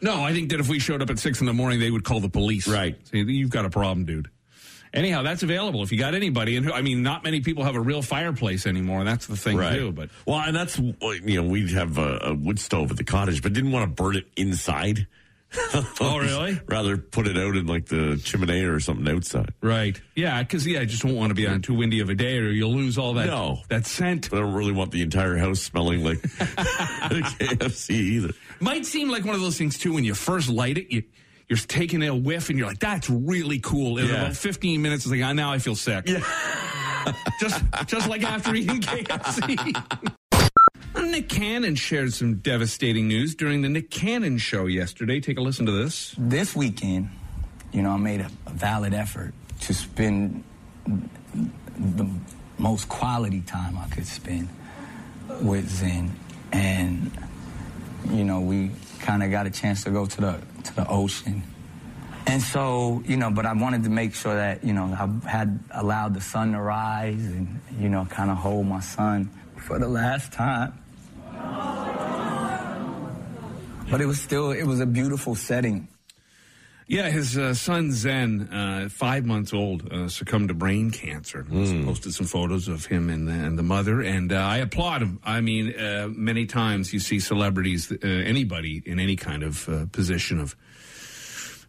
No, 0.01 0.21
I 0.21 0.33
think 0.33 0.51
that 0.51 0.59
if 0.59 0.67
we 0.67 0.79
showed 0.79 1.01
up 1.01 1.09
at 1.09 1.17
six 1.19 1.39
in 1.39 1.45
the 1.45 1.53
morning, 1.53 1.79
they 1.79 1.89
would 1.89 2.03
call 2.03 2.19
the 2.19 2.29
police. 2.29 2.67
Right. 2.67 2.97
You've 3.11 3.49
got 3.49 3.65
a 3.65 3.69
problem, 3.69 4.05
dude. 4.05 4.29
Anyhow, 4.93 5.23
that's 5.23 5.43
available 5.43 5.83
if 5.83 5.91
you 5.91 5.97
got 5.97 6.15
anybody. 6.15 6.55
And 6.55 6.71
I 6.71 6.81
mean, 6.81 7.03
not 7.03 7.23
many 7.23 7.41
people 7.41 7.63
have 7.65 7.75
a 7.75 7.79
real 7.81 8.01
fireplace 8.01 8.65
anymore. 8.65 9.03
That's 9.03 9.27
the 9.27 9.35
thing 9.35 9.57
too. 9.57 9.91
But 9.91 10.09
well, 10.25 10.39
and 10.39 10.55
that's 10.55 10.79
you 10.79 11.41
know 11.41 11.43
we 11.43 11.69
have 11.73 11.97
a, 11.97 12.19
a 12.23 12.33
wood 12.33 12.59
stove 12.59 12.91
at 12.91 12.97
the 12.97 13.03
cottage, 13.03 13.41
but 13.41 13.51
didn't 13.51 13.71
want 13.71 13.83
to 13.83 14.03
burn 14.03 14.15
it 14.15 14.25
inside. 14.37 15.05
Oh, 16.01 16.17
really? 16.17 16.59
Rather 16.67 16.97
put 16.97 17.27
it 17.27 17.37
out 17.37 17.55
in 17.55 17.65
like 17.67 17.85
the 17.87 18.19
chimney 18.23 18.61
or 18.63 18.79
something 18.79 19.07
outside. 19.13 19.53
right, 19.61 19.99
yeah, 20.15 20.41
because 20.43 20.65
yeah, 20.67 20.79
I 20.81 20.85
just 20.85 21.01
don't 21.03 21.15
want 21.15 21.29
to 21.31 21.35
be 21.35 21.47
on 21.47 21.61
too 21.61 21.73
windy 21.73 21.99
of 22.01 22.09
a 22.09 22.15
day, 22.15 22.37
or 22.37 22.49
you'll 22.49 22.73
lose 22.73 22.97
all 22.97 23.13
that 23.15 23.27
No. 23.27 23.59
that 23.69 23.85
scent. 23.85 24.29
But 24.29 24.37
I 24.37 24.41
don't 24.41 24.53
really 24.53 24.71
want 24.73 24.91
the 24.91 25.01
entire 25.01 25.37
house 25.37 25.61
smelling 25.61 26.03
like 26.03 26.17
KFC 27.19 27.91
either. 27.91 28.33
Might 28.59 28.85
seem 28.85 29.09
like 29.09 29.25
one 29.25 29.35
of 29.35 29.41
those 29.41 29.57
things 29.57 29.77
too. 29.77 29.93
When 29.93 30.03
you 30.03 30.13
first 30.13 30.49
light 30.49 30.77
it, 30.77 30.91
you 30.91 31.03
you're 31.47 31.57
taking 31.57 32.01
a 32.03 32.15
whiff, 32.15 32.49
and 32.49 32.57
you're 32.57 32.67
like, 32.67 32.79
"That's 32.79 33.09
really 33.09 33.59
cool." 33.59 33.97
In 33.97 34.07
Yeah. 34.07 34.23
about 34.23 34.35
15 34.35 34.81
minutes, 34.81 35.05
it's 35.05 35.11
like, 35.11 35.21
"Ah, 35.23 35.33
now 35.33 35.51
I 35.51 35.59
feel 35.59 35.75
sick." 35.75 36.07
Yeah. 36.07 36.23
just 37.39 37.63
just 37.87 38.09
like 38.09 38.23
after 38.23 38.55
eating 38.55 38.81
KFC. 38.81 39.83
Nick 41.15 41.29
Cannon 41.29 41.75
shared 41.75 42.13
some 42.13 42.39
devastating 42.39 43.07
news 43.07 43.35
during 43.35 43.61
the 43.61 43.69
Nick 43.69 43.89
Cannon 43.89 44.37
show 44.37 44.65
yesterday. 44.65 45.21
Take 45.21 45.37
a 45.37 45.41
listen 45.41 45.65
to 45.65 45.71
this. 45.71 46.13
This 46.17 46.53
weekend, 46.53 47.09
you 47.71 47.81
know, 47.83 47.91
I 47.91 47.95
made 47.95 48.19
a, 48.19 48.29
a 48.47 48.49
valid 48.49 48.93
effort 48.93 49.33
to 49.61 49.73
spend 49.73 50.43
the 51.79 52.05
most 52.57 52.89
quality 52.89 53.39
time 53.39 53.77
I 53.77 53.87
could 53.87 54.05
spend 54.05 54.49
with 55.39 55.69
Zen, 55.69 56.13
and 56.51 57.09
you 58.11 58.25
know, 58.25 58.41
we 58.41 58.71
kind 58.99 59.23
of 59.23 59.31
got 59.31 59.47
a 59.47 59.51
chance 59.51 59.85
to 59.85 59.91
go 59.91 60.05
to 60.05 60.19
the 60.19 60.41
to 60.65 60.75
the 60.75 60.85
ocean. 60.89 61.43
And 62.27 62.41
so, 62.41 63.01
you 63.05 63.15
know, 63.15 63.31
but 63.31 63.45
I 63.45 63.53
wanted 63.53 63.85
to 63.85 63.89
make 63.89 64.15
sure 64.15 64.35
that, 64.35 64.65
you 64.65 64.73
know, 64.73 64.83
I 64.83 65.29
had 65.29 65.63
allowed 65.71 66.13
the 66.13 66.19
sun 66.21 66.51
to 66.51 66.59
rise 66.59 67.23
and, 67.23 67.61
you 67.79 67.87
know, 67.87 68.03
kind 68.03 68.29
of 68.29 68.35
hold 68.35 68.67
my 68.67 68.81
son 68.81 69.29
for 69.55 69.79
the 69.79 69.87
last 69.87 70.33
time. 70.33 70.73
But 73.95 74.01
it 74.01 74.07
was 74.07 74.19
still, 74.19 74.51
it 74.51 74.65
was 74.65 74.81
a 74.81 74.85
beautiful 74.85 75.35
setting. 75.35 75.87
Yeah, 76.85 77.09
his 77.09 77.37
uh, 77.37 77.53
son 77.53 77.93
Zen, 77.93 78.41
uh, 78.51 78.89
five 78.91 79.23
months 79.25 79.53
old, 79.53 79.89
uh, 79.89 80.09
succumbed 80.09 80.49
to 80.49 80.53
brain 80.53 80.91
cancer. 80.91 81.45
He's 81.49 81.71
Posted 81.85 82.13
some 82.13 82.25
photos 82.25 82.67
of 82.67 82.85
him 82.85 83.09
and 83.09 83.25
the, 83.25 83.31
and 83.31 83.57
the 83.57 83.63
mother, 83.63 84.01
and 84.01 84.33
uh, 84.33 84.35
I 84.35 84.57
applaud 84.57 85.01
him. 85.01 85.21
I 85.23 85.39
mean, 85.39 85.79
uh, 85.79 86.09
many 86.11 86.45
times 86.45 86.91
you 86.91 86.99
see 86.99 87.21
celebrities, 87.21 87.89
uh, 87.89 88.05
anybody 88.05 88.83
in 88.85 88.99
any 88.99 89.15
kind 89.15 89.43
of 89.43 89.69
uh, 89.69 89.85
position 89.93 90.41
of 90.41 90.57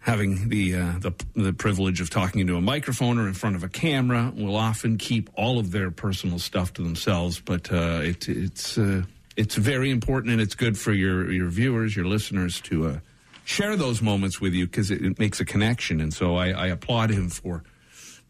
having 0.00 0.48
the, 0.48 0.74
uh, 0.74 0.92
the 0.98 1.12
the 1.36 1.52
privilege 1.52 2.00
of 2.00 2.10
talking 2.10 2.40
into 2.40 2.56
a 2.56 2.60
microphone 2.60 3.18
or 3.18 3.28
in 3.28 3.34
front 3.34 3.54
of 3.54 3.62
a 3.62 3.68
camera, 3.68 4.32
will 4.34 4.56
often 4.56 4.98
keep 4.98 5.30
all 5.34 5.60
of 5.60 5.70
their 5.70 5.92
personal 5.92 6.40
stuff 6.40 6.72
to 6.72 6.82
themselves. 6.82 7.38
But 7.38 7.70
uh, 7.70 8.00
it, 8.02 8.28
it's 8.28 8.78
uh, 8.78 9.02
it's 9.36 9.54
very 9.54 9.90
important, 9.90 10.32
and 10.32 10.40
it's 10.40 10.54
good 10.54 10.78
for 10.78 10.92
your 10.92 11.30
your 11.30 11.48
viewers, 11.48 11.94
your 11.94 12.06
listeners, 12.06 12.60
to 12.62 12.88
uh, 12.88 12.98
share 13.44 13.76
those 13.76 14.02
moments 14.02 14.40
with 14.40 14.54
you 14.54 14.66
because 14.66 14.90
it, 14.90 15.04
it 15.04 15.18
makes 15.18 15.40
a 15.40 15.44
connection. 15.44 16.00
And 16.00 16.12
so 16.12 16.36
I, 16.36 16.50
I 16.50 16.66
applaud 16.68 17.10
him 17.10 17.28
for 17.28 17.62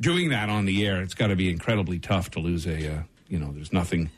doing 0.01 0.31
that 0.31 0.49
on 0.49 0.67
the 0.67 0.87
air. 0.87 1.01
It's 1.03 1.15
got 1.15 1.29
to 1.29 1.37
be 1.37 1.51
incredibly 1.51 1.99
tough 1.99 2.31
to 2.33 2.41
lose 2.41 2.67
a 2.67 2.97
uh, 2.97 3.03
you 3.29 3.39
know. 3.39 3.53
There's 3.53 3.73
nothing. 3.73 4.11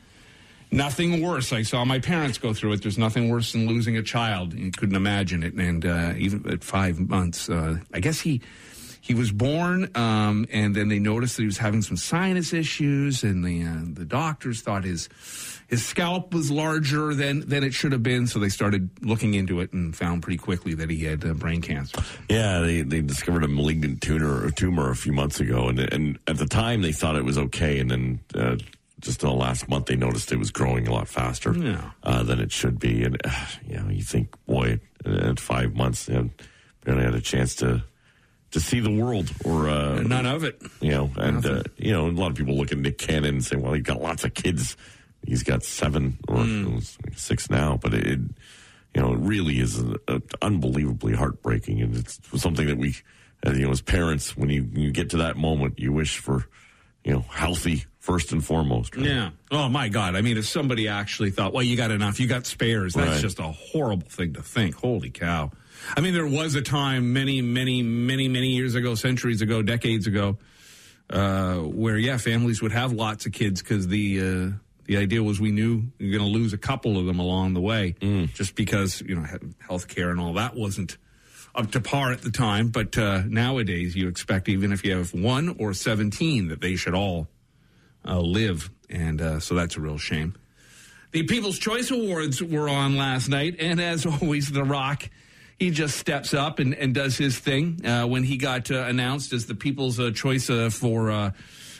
Nothing 0.71 1.23
worse. 1.23 1.51
I 1.51 1.63
saw 1.63 1.87
my 1.87 1.99
parents 1.99 2.37
go 2.37 2.53
through 2.53 2.75
it. 2.75 2.83
There's 2.83 2.99
nothing 2.99 3.31
worse 3.31 3.53
than 3.53 3.67
losing 3.67 3.97
a 3.97 4.03
child. 4.03 4.53
You 4.53 4.71
couldn't 4.71 4.97
imagine 4.97 5.43
it. 5.43 5.55
And 5.55 5.87
uh, 5.87 6.13
even 6.19 6.47
at 6.47 6.63
five 6.63 7.01
months, 7.01 7.49
uh, 7.49 7.79
I 7.95 8.01
guess 8.01 8.21
he 8.21 8.43
he 9.01 9.15
was 9.15 9.33
born, 9.33 9.91
um, 9.95 10.47
and 10.53 10.75
then 10.75 10.89
they 10.89 10.99
noticed 10.99 11.37
that 11.37 11.43
he 11.43 11.47
was 11.47 11.57
having 11.57 11.81
some 11.81 11.97
sinus 11.97 12.53
issues, 12.53 13.23
and 13.23 13.43
the 13.43 13.65
uh, 13.65 13.81
the 13.95 14.05
doctors 14.05 14.61
thought 14.61 14.85
his 14.85 15.09
his 15.69 15.85
scalp 15.87 16.35
was 16.35 16.51
larger 16.51 17.15
than 17.15 17.41
than 17.49 17.63
it 17.63 17.73
should 17.75 17.93
have 17.93 18.03
been. 18.03 18.27
So 18.27 18.39
they 18.39 18.49
started 18.49 18.91
looking 19.03 19.35
into 19.35 19.61
it 19.61 19.73
and 19.73 19.95
found 19.95 20.23
pretty 20.23 20.39
quickly 20.39 20.75
that 20.75 20.91
he 20.91 21.05
had 21.05 21.25
uh, 21.25 21.35
brain 21.35 21.61
cancer. 21.63 22.03
Yeah, 22.29 22.61
they, 22.61 22.83
they 22.83 23.01
discovered 23.03 23.45
a 23.45 23.49
malignant 23.49 24.01
tumor, 24.01 24.45
a 24.47 24.51
tumor 24.53 24.91
a 24.91 24.97
few 24.97 25.13
months 25.13 25.41
ago, 25.41 25.69
and 25.69 25.79
and 25.79 26.19
at 26.27 26.39
the 26.39 26.47
time 26.47 26.83
they 26.83 26.93
thought 26.93 27.17
it 27.17 27.25
was 27.25 27.39
okay, 27.39 27.79
and 27.79 27.91
then 27.91 28.21
uh, 28.35 28.57
just 29.01 29.23
in 29.23 29.29
the 29.29 29.35
last 29.35 29.69
month 29.69 29.87
they 29.87 29.95
noticed 29.97 30.33
it 30.33 30.39
was 30.39 30.51
growing 30.51 30.89
a 30.89 30.93
lot 30.93 31.07
faster 31.07 31.53
Yeah. 31.57 31.91
uh, 32.03 32.23
than 32.25 32.41
it 32.41 32.51
should 32.51 32.79
be, 32.81 33.05
and 33.05 33.17
uh, 33.25 33.31
you 33.67 33.77
know 33.79 33.89
you 33.91 34.03
think, 34.03 34.35
boy, 34.47 34.81
at 35.05 35.39
five 35.39 35.77
months, 35.77 36.09
and 36.09 36.31
barely 36.85 37.03
had 37.05 37.15
a 37.15 37.21
chance 37.21 37.55
to 37.57 37.85
to 38.53 38.61
see 38.61 38.81
the 38.81 38.91
world, 38.91 39.31
or 39.45 39.69
uh, 39.69 40.01
None 40.01 40.25
of 40.25 40.43
it. 40.45 40.63
you 40.81 40.91
know, 40.93 41.11
and 41.17 41.45
uh, 41.45 41.63
you 41.77 41.93
know, 41.93 42.09
a 42.09 42.11
lot 42.11 42.31
of 42.31 42.37
people 42.39 42.57
look 42.57 42.73
at 42.73 42.79
Nick 42.79 42.97
Cannon 42.97 43.35
and 43.35 43.45
say, 43.45 43.57
"Well, 43.57 43.75
he 43.75 43.83
got 43.83 44.01
lots 44.01 44.25
of 44.25 44.33
kids. 44.33 44.75
He's 45.27 45.43
got 45.43 45.63
seven 45.65 46.19
or 46.29 46.45
six 47.17 47.51
now." 47.51 47.79
But 47.81 47.95
it, 47.95 48.21
you 48.95 49.03
know, 49.03 49.13
it 49.15 49.19
really 49.21 49.59
is 49.61 49.79
uh 50.09 50.19
unbelievably 50.43 51.15
heartbreaking, 51.15 51.81
and 51.83 51.97
it's 51.97 52.19
something 52.37 52.67
that 52.67 52.79
we, 52.79 52.95
uh, 53.47 53.53
you 53.53 53.67
know, 53.67 53.71
as 53.71 53.81
parents, 53.83 54.37
when 54.37 54.49
you 54.51 54.69
you 54.73 54.91
get 54.91 55.11
to 55.11 55.19
that 55.19 55.37
moment, 55.37 55.79
you 55.79 55.93
wish 55.93 56.19
for, 56.19 56.47
you 57.05 57.13
know, 57.13 57.25
healthy 57.31 57.85
first 57.99 58.33
and 58.33 58.43
foremost. 58.43 58.97
right? 58.97 59.05
Yeah. 59.05 59.31
Oh 59.51 59.69
my 59.69 59.91
God. 59.91 60.17
I 60.17 60.23
mean, 60.23 60.39
if 60.39 60.47
somebody 60.47 60.89
actually 60.89 61.31
thought, 61.31 61.53
well, 61.53 61.63
you 61.63 61.77
got 61.77 61.91
enough, 61.91 62.19
you 62.19 62.27
got 62.27 62.47
spares, 62.47 62.95
that's 62.95 63.11
Right. 63.11 63.21
just 63.21 63.39
a 63.39 63.43
horrible 63.53 64.09
thing 64.09 64.33
to 64.33 64.43
think. 64.43 64.77
Holy 64.77 65.11
cow. 65.11 65.51
I 65.95 66.01
mean, 66.01 66.15
there 66.15 66.27
was 66.27 66.55
a 66.55 66.63
time 66.63 67.13
many, 67.13 67.43
many, 67.43 67.83
many, 67.83 68.29
many 68.29 68.49
years 68.57 68.75
ago, 68.75 68.95
centuries 68.95 69.43
ago, 69.43 69.61
decades 69.61 70.07
ago, 70.07 70.39
uh, 71.11 71.57
where 71.57 71.99
yeah, 71.99 72.17
families 72.17 72.63
would 72.63 72.73
have 72.73 72.93
lots 72.93 73.27
of 73.27 73.33
kids 73.33 73.61
because 73.63 73.89
the 73.89 74.21
uh, 74.21 74.51
the 74.89 74.97
idea 74.97 75.23
was 75.23 75.39
we 75.39 75.53
knew 75.53 75.85
we 75.99 76.07
were 76.07 76.19
going 76.19 76.33
to 76.33 76.39
lose 76.39 76.55
a 76.55 76.59
couple 76.59 76.99
of 76.99 77.05
them 77.05 77.21
along 77.21 77.53
the 77.53 77.61
way, 77.61 77.95
just 78.33 78.55
because 78.57 79.03
you 79.03 79.15
know 79.15 79.25
health 79.59 79.87
care 79.87 80.11
and 80.11 80.19
all 80.19 80.33
that 80.33 80.57
wasn't 80.57 80.97
up 81.55 81.71
to 81.73 81.81
par 81.81 82.11
at 82.11 82.23
the 82.23 82.31
time. 82.31 82.69
But 82.69 82.97
uh, 82.97 83.23
nowadays, 83.27 83.95
you 83.95 84.09
expect 84.09 84.49
even 84.49 84.73
if 84.73 84.85
you 84.85 84.97
have 84.97 85.13
one 85.13 85.55
or 85.59 85.75
seventeen 85.75 86.49
that 86.49 86.63
they 86.63 86.75
should 86.75 86.95
all 86.95 87.29
uh, 88.05 88.19
live, 88.19 88.71
and 88.89 89.21
uh, 89.21 89.41
so 89.41 89.55
that's 89.55 89.77
a 89.77 89.81
real 89.81 89.99
shame. 89.99 90.35
The 91.11 91.23
People's 91.25 91.59
Choice 91.59 91.91
Awards 91.91 92.43
were 92.43 92.69
on 92.69 92.97
last 92.97 93.29
night, 93.29 93.57
and 93.61 93.81
as 93.81 94.07
always, 94.23 94.51
The 94.51 94.65
Rock, 94.65 95.09
he 95.59 95.71
just 95.71 95.99
steps 95.99 96.33
up 96.33 96.61
and, 96.61 96.75
and 96.75 96.95
does 96.95 97.19
his 97.19 97.39
thing. 97.39 97.85
Uh, 97.85 98.07
when 98.07 98.25
he 98.25 98.39
got 98.39 98.71
uh, 98.71 98.85
announced 98.85 99.35
as 99.35 99.45
the 99.45 99.55
People's 99.55 100.01
uh, 100.01 100.13
Choice 100.13 100.49
uh, 100.49 100.71
for 100.71 101.11
uh, 101.11 101.33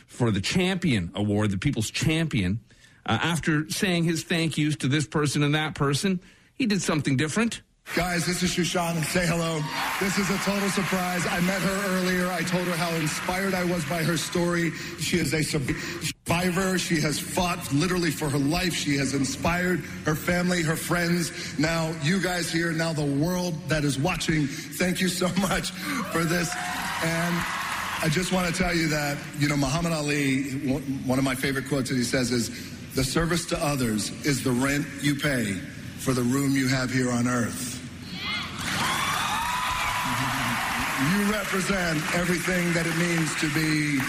for 0.07 0.31
the 0.31 0.43
Champion 0.43 1.11
Award, 1.15 1.51
the 1.51 1.59
People's 1.59 1.91
Champion, 1.91 2.61
uh, 3.09 3.19
after 3.23 3.69
saying 3.71 4.05
his 4.05 4.23
thank 4.23 4.59
yous 4.59 4.77
to 4.77 4.89
this 4.89 5.07
person 5.07 5.43
and 5.43 5.55
that 5.55 5.75
person, 5.75 6.21
he 6.55 6.67
did 6.67 6.83
something 6.83 7.17
different. 7.17 7.63
Guys, 7.97 8.27
this 8.27 8.43
is 8.43 8.51
Shushan. 8.51 9.03
Say 9.07 9.27
hello. 9.27 9.63
This 9.99 10.19
is 10.19 10.29
a 10.29 10.37
total 10.45 10.69
surprise. 10.69 11.27
I 11.27 11.41
met 11.41 11.61
her 11.63 11.97
earlier. 11.97 12.31
I 12.31 12.43
told 12.43 12.67
her 12.67 12.77
how 12.77 12.95
inspired 12.97 13.55
I 13.55 13.65
was 13.65 13.83
by 13.87 14.03
her 14.03 14.19
story. 14.19 14.73
She 15.01 15.17
is 15.17 15.33
a 15.33 15.43
survivor. 15.43 16.79
She 16.79 17.01
has 17.01 17.19
fought 17.19 17.73
literally 17.73 18.11
for 18.11 18.29
her 18.29 18.39
life. 18.39 18.75
She 18.75 18.97
has 18.99 19.15
inspired 19.15 19.81
her 20.05 20.15
family, 20.15 20.61
her 20.61 20.77
friends. 20.77 21.59
Now, 21.59 21.95
you 22.03 22.21
guys 22.21 22.53
here, 22.53 22.73
now 22.73 22.93
the 22.93 23.07
world 23.07 23.55
that 23.69 23.85
is 23.85 23.99
watching, 23.99 24.47
thank 24.47 25.01
you 25.01 25.09
so 25.09 25.29
much 25.41 25.71
for 26.13 26.25
this. 26.25 26.55
And 27.03 27.35
I 28.03 28.11
just 28.11 28.33
want 28.33 28.55
to 28.55 28.63
tell 28.63 28.75
you 28.77 28.89
that, 28.89 29.17
you 29.39 29.49
know, 29.49 29.57
Muhammad 29.57 29.93
Ali, 29.93 30.51
one 30.69 30.83
one 31.07 31.19
of 31.19 31.25
my 31.25 31.35
favorite 31.35 31.69
quotes 31.69 31.89
that 31.89 31.97
he 31.97 32.05
says 32.05 32.31
is, 32.33 32.78
the 32.99 33.05
service 33.05 33.47
to 33.47 33.57
others 33.65 34.11
is 34.27 34.43
the 34.43 34.51
rent 34.51 34.85
you 35.01 35.15
pay 35.15 35.53
for 36.03 36.13
the 36.13 36.23
room 36.23 36.57
you 36.57 36.67
have 36.67 36.91
here 36.91 37.13
on 37.13 37.29
earth. 37.29 37.77
You 41.15 41.31
represent 41.33 42.03
everything 42.17 42.73
that 42.73 42.89
it 42.89 42.97
means 42.97 43.33
to 43.39 43.49
be 43.55 44.01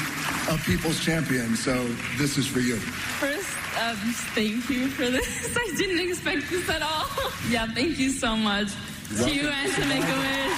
a 0.51 0.57
people's 0.65 0.99
champion, 1.05 1.55
so 1.55 1.85
this 2.17 2.39
is 2.39 2.47
for 2.47 2.61
you. 2.61 2.77
First, 2.77 3.55
um, 3.79 3.95
thank 4.33 4.67
you 4.71 4.87
for 4.87 5.05
this. 5.05 5.55
I 5.55 5.71
didn't 5.77 5.99
expect 6.09 6.49
this 6.49 6.67
at 6.67 6.81
all. 6.81 7.05
Yeah, 7.51 7.67
thank 7.67 7.99
you 7.99 8.09
so 8.09 8.35
much. 8.35 8.69
To 9.17 9.31
you 9.31 9.49
and 9.49 9.71
to 9.73 9.85
Make 9.85 10.01
a 10.03 10.17
Wish. 10.17 10.57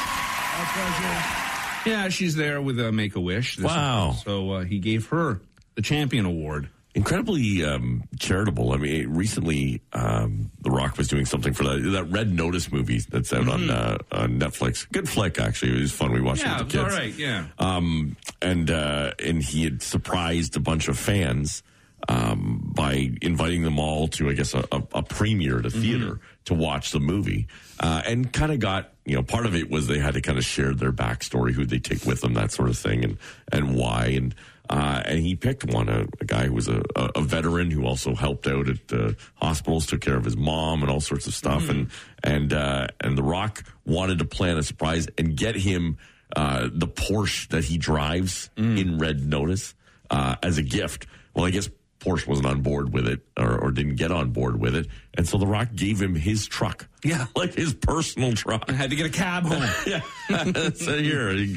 My 0.57 0.69
pleasure. 0.73 1.89
Yeah, 1.89 2.07
she's 2.07 2.35
there 2.35 2.61
with 2.61 2.79
uh, 2.79 2.93
Make 2.93 3.17
a 3.17 3.19
Wish. 3.19 3.57
This- 3.57 3.65
Wow. 3.65 4.13
So 4.23 4.51
uh, 4.51 4.63
he 4.63 4.79
gave 4.79 5.07
her 5.09 5.41
the 5.75 5.81
Champion 5.81 6.25
Award. 6.25 6.69
Incredibly 6.95 7.63
um, 7.63 8.03
charitable. 8.19 8.74
I 8.74 8.77
mean, 8.77 9.10
recently 9.10 9.81
um, 9.93 10.51
The 10.62 10.71
Rock 10.71 10.98
was 10.98 11.07
doing 11.07 11.25
something 11.25 11.53
for 11.53 11.63
that 11.63 11.77
that 11.91 12.03
Red 12.05 12.31
Notice 12.33 12.71
movie 12.71 13.00
that's 13.00 13.31
out 13.33 13.48
on 13.48 13.69
uh, 13.69 13.98
on 14.12 14.39
Netflix. 14.39 14.89
Good 14.91 15.07
flick, 15.10 15.39
actually. 15.39 15.77
It 15.77 15.81
was 15.81 15.91
fun. 15.91 16.12
We 16.12 16.21
watched 16.21 16.43
Yeah, 16.43 16.55
it 16.57 16.62
it 16.62 16.63
with 16.63 16.71
the 16.74 16.83
kids. 16.83 16.95
right. 16.95 17.13
Yeah. 17.13 17.45
Um, 17.60 18.17
and 18.41 18.69
uh, 18.69 19.12
and 19.24 19.41
he 19.41 19.63
had 19.63 19.81
surprised 19.81 20.55
a 20.55 20.60
bunch 20.60 20.88
of 20.88 20.98
fans 20.98 21.63
um, 22.10 22.71
by 22.75 23.12
inviting 23.21 23.62
them 23.63 23.77
all 23.79 24.07
to, 24.10 24.29
I 24.29 24.33
guess, 24.33 24.53
a, 24.53 24.65
a, 24.71 24.81
a 24.95 25.03
premiere 25.03 25.60
at 25.60 25.65
a 25.65 25.69
theater 25.69 26.19
to 26.45 26.53
watch 26.55 26.91
the 26.91 27.00
movie, 27.00 27.48
uh, 27.79 28.01
and 28.05 28.33
kind 28.33 28.51
of 28.51 28.60
got 28.60 28.90
you 29.05 29.15
know 29.15 29.24
part 29.24 29.46
of 29.46 29.55
it 29.55 29.70
was 29.70 29.88
they 29.88 30.00
had 30.00 30.13
to 30.13 30.22
kind 30.22 30.38
of 30.38 30.43
share 30.43 30.74
their 30.74 30.91
backstory, 30.91 31.53
who 31.53 31.65
they 31.65 31.79
take 31.79 32.05
with 32.05 32.22
them, 32.22 32.34
that 32.34 32.51
sort 32.51 32.70
of 32.70 32.77
thing, 32.77 33.03
and 33.03 33.17
and 33.51 33.75
why 33.75 34.08
and. 34.08 34.36
Uh, 34.70 35.03
and 35.03 35.20
he 35.20 35.36
picked 35.36 35.65
one, 35.65 35.89
a, 35.89 36.05
a 36.22 36.25
guy 36.25 36.46
who 36.46 36.53
was 36.53 36.70
a, 36.70 36.81
a, 36.96 37.22
veteran 37.22 37.70
who 37.70 37.86
also 37.86 38.15
helped 38.15 38.48
out 38.48 38.70
at 38.70 38.93
uh, 38.93 39.12
hospitals, 39.36 39.86
took 39.86 40.00
care 40.00 40.15
of 40.15 40.24
his 40.24 40.38
mom 40.38 40.81
and 40.81 40.89
all 40.89 41.01
sorts 41.01 41.27
of 41.27 41.34
stuff. 41.34 41.67
And 41.67 41.89
and 42.24 42.53
uh, 42.53 42.88
and 43.01 43.17
The 43.17 43.24
Rock 43.24 43.65
wanted 43.86 44.20
to 44.20 44.25
plan 44.25 44.58
a 44.58 44.63
surprise 44.63 45.10
and 45.17 45.36
get 45.36 45.55
him 45.55 45.98
uh, 46.38 46.70
the 46.72 46.88
Porsche 46.88 47.50
that 47.50 47.65
he 47.65 47.77
drives 47.77 48.50
in 48.55 48.98
Red 48.98 49.20
Notice 49.20 49.75
uh, 50.10 50.36
as 50.41 50.58
a 50.58 50.63
gift. 50.63 51.05
Well, 51.34 51.46
I 51.46 51.51
guess 51.51 51.70
Porsche 52.01 52.27
wasn't 52.27 52.48
on 52.48 52.62
board 52.62 52.91
with 52.91 53.08
it 53.08 53.22
or, 53.38 53.58
or 53.60 53.72
didn't 53.72 53.96
get 53.96 54.12
on 54.12 54.31
board 54.31 54.60
with 54.60 54.75
it, 54.75 54.88
and 55.13 55.27
so 55.27 55.38
The 55.38 55.46
Rock 55.48 55.70
gave 55.75 56.01
him 56.01 56.15
his 56.15 56.48
truck, 56.48 56.88
Yeah. 57.03 57.27
like 57.36 57.53
his 57.53 57.74
personal 57.74 58.34
truck. 58.34 58.65
I 58.67 58.74
had 58.74 58.89
to 58.89 58.96
get 58.96 59.05
a 59.05 59.10
cab 59.10 59.43
home. 59.46 59.62
yeah, 59.86 60.01
so 60.74 60.98
here. 60.98 61.48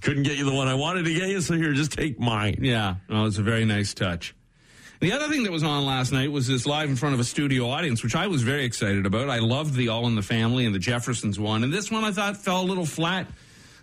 Couldn't 0.00 0.24
get 0.24 0.36
you 0.36 0.44
the 0.44 0.52
one 0.54 0.68
I 0.68 0.74
wanted 0.74 1.06
to 1.06 1.14
get 1.14 1.28
you, 1.30 1.40
so 1.40 1.54
here, 1.54 1.72
just 1.72 1.92
take 1.92 2.20
mine. 2.20 2.58
Yeah, 2.60 2.96
no, 3.08 3.22
it 3.22 3.24
was 3.24 3.38
a 3.38 3.42
very 3.42 3.64
nice 3.64 3.94
touch. 3.94 4.34
The 5.00 5.12
other 5.12 5.28
thing 5.28 5.42
that 5.44 5.52
was 5.52 5.62
on 5.62 5.84
last 5.86 6.12
night 6.12 6.30
was 6.30 6.46
this 6.46 6.66
live 6.66 6.88
in 6.88 6.96
front 6.96 7.14
of 7.14 7.20
a 7.20 7.24
studio 7.24 7.68
audience, 7.68 8.02
which 8.02 8.14
I 8.14 8.26
was 8.26 8.42
very 8.42 8.64
excited 8.64 9.06
about. 9.06 9.28
I 9.28 9.38
loved 9.38 9.74
the 9.74 9.88
All 9.88 10.06
in 10.06 10.14
the 10.14 10.22
Family 10.22 10.66
and 10.66 10.74
the 10.74 10.78
Jeffersons 10.78 11.38
one, 11.38 11.64
and 11.64 11.72
this 11.72 11.90
one 11.90 12.04
I 12.04 12.12
thought 12.12 12.36
fell 12.36 12.60
a 12.60 12.64
little 12.64 12.86
flat 12.86 13.26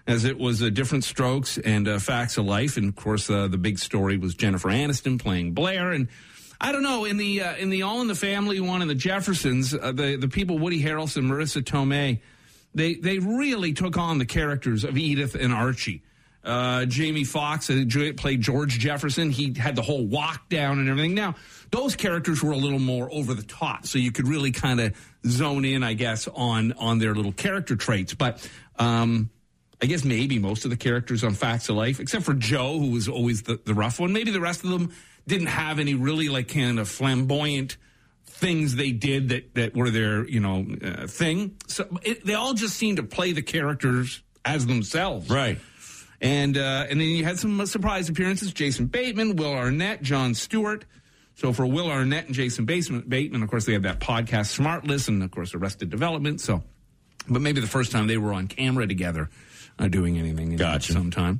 as 0.07 0.25
it 0.25 0.37
was 0.37 0.61
uh, 0.61 0.69
different 0.69 1.03
strokes 1.03 1.57
and 1.57 1.87
uh, 1.87 1.99
facts 1.99 2.37
of 2.37 2.45
life. 2.45 2.77
And 2.77 2.89
of 2.89 2.95
course, 2.95 3.29
uh, 3.29 3.47
the 3.47 3.57
big 3.57 3.79
story 3.79 4.17
was 4.17 4.35
Jennifer 4.35 4.69
Aniston 4.69 5.19
playing 5.19 5.53
Blair. 5.53 5.91
And 5.91 6.07
I 6.59 6.71
don't 6.71 6.83
know 6.83 7.05
in 7.05 7.17
the 7.17 7.41
uh, 7.41 7.55
in 7.55 7.69
the 7.69 7.83
All 7.83 8.01
in 8.01 8.07
the 8.07 8.15
Family 8.15 8.59
one 8.59 8.81
and 8.81 8.89
the 8.89 8.95
Jeffersons, 8.95 9.73
uh, 9.73 9.91
the 9.91 10.15
the 10.15 10.27
people 10.27 10.59
Woody 10.59 10.81
Harrelson, 10.81 11.23
Marisa 11.23 11.61
Tomei, 11.61 12.19
they 12.73 12.95
they 12.95 13.19
really 13.19 13.73
took 13.73 13.97
on 13.97 14.17
the 14.17 14.25
characters 14.25 14.83
of 14.83 14.97
Edith 14.97 15.35
and 15.35 15.53
Archie. 15.53 16.03
Jamie 16.43 17.23
Foxx 17.23 17.69
played 18.17 18.41
George 18.41 18.79
Jefferson. 18.79 19.29
He 19.29 19.53
had 19.55 19.75
the 19.75 19.83
whole 19.83 20.07
walk 20.07 20.49
down 20.49 20.79
and 20.79 20.89
everything. 20.89 21.13
Now, 21.13 21.35
those 21.69 21.95
characters 21.95 22.41
were 22.41 22.51
a 22.51 22.57
little 22.57 22.79
more 22.79 23.13
over 23.13 23.35
the 23.35 23.43
top, 23.43 23.85
so 23.85 23.99
you 23.99 24.11
could 24.11 24.27
really 24.27 24.51
kind 24.51 24.79
of 24.79 24.95
zone 25.27 25.65
in, 25.65 25.83
I 25.83 25.93
guess, 25.93 26.27
on 26.27 26.73
on 26.73 26.97
their 26.97 27.13
little 27.13 27.31
character 27.31 27.75
traits. 27.75 28.15
But 28.15 28.49
um, 28.77 29.29
I 29.81 29.87
guess 29.87 30.03
maybe 30.03 30.37
most 30.37 30.63
of 30.63 30.71
the 30.71 30.77
characters 30.77 31.23
on 31.23 31.33
Facts 31.33 31.69
of 31.69 31.75
Life, 31.75 31.99
except 31.99 32.23
for 32.23 32.33
Jo, 32.33 32.77
who 32.77 32.91
was 32.91 33.07
always 33.07 33.43
the, 33.43 33.59
the 33.65 33.73
rough 33.73 33.99
one, 33.99 34.13
maybe 34.13 34.31
the 34.31 34.41
rest 34.41 34.63
of 34.63 34.69
them 34.69 34.93
didn't 35.27 35.47
have 35.47 35.79
any 35.79 35.95
really 35.95 36.29
like 36.29 36.49
kind 36.49 36.79
of 36.79 36.87
flamboyant 36.87 37.77
things 38.25 38.75
they 38.75 38.91
did 38.91 39.29
that 39.29 39.55
that 39.55 39.75
were 39.75 39.89
their 39.89 40.27
you 40.27 40.39
know 40.39 40.65
uh, 40.83 41.07
thing. 41.07 41.57
So 41.67 41.87
it, 42.03 42.25
they 42.25 42.33
all 42.33 42.53
just 42.53 42.75
seemed 42.75 42.97
to 42.97 43.03
play 43.03 43.31
the 43.31 43.41
characters 43.41 44.21
as 44.45 44.65
themselves, 44.65 45.29
Right. 45.29 45.59
And 46.21 46.55
uh, 46.55 46.85
and 46.89 47.01
then 47.01 47.07
you 47.07 47.23
had 47.23 47.39
some 47.39 47.65
surprise 47.65 48.07
appearances: 48.07 48.53
Jason 48.53 48.85
Bateman, 48.85 49.37
Will 49.37 49.53
Arnett, 49.53 50.03
Jon 50.03 50.35
Stewart. 50.35 50.85
So 51.33 51.51
for 51.51 51.65
Will 51.65 51.89
Arnett 51.89 52.27
and 52.27 52.35
Jason 52.35 52.65
Bateman, 52.65 53.05
Bateman, 53.07 53.41
of 53.41 53.49
course, 53.49 53.65
they 53.65 53.73
had 53.73 53.83
that 53.83 53.99
podcast 53.99 54.55
Smartless, 54.55 55.07
and 55.07 55.23
of 55.23 55.31
course 55.31 55.55
Arrested 55.55 55.89
Development. 55.89 56.39
So, 56.39 56.61
but 57.27 57.41
maybe 57.41 57.59
the 57.59 57.67
first 57.67 57.91
time 57.91 58.05
they 58.05 58.17
were 58.17 58.33
on 58.33 58.47
camera 58.47 58.85
together, 58.85 59.31
uh, 59.79 59.87
doing 59.87 60.17
anything 60.17 60.51
in 60.51 60.57
Gotcha. 60.57 60.93
some 60.93 61.11
time. 61.11 61.39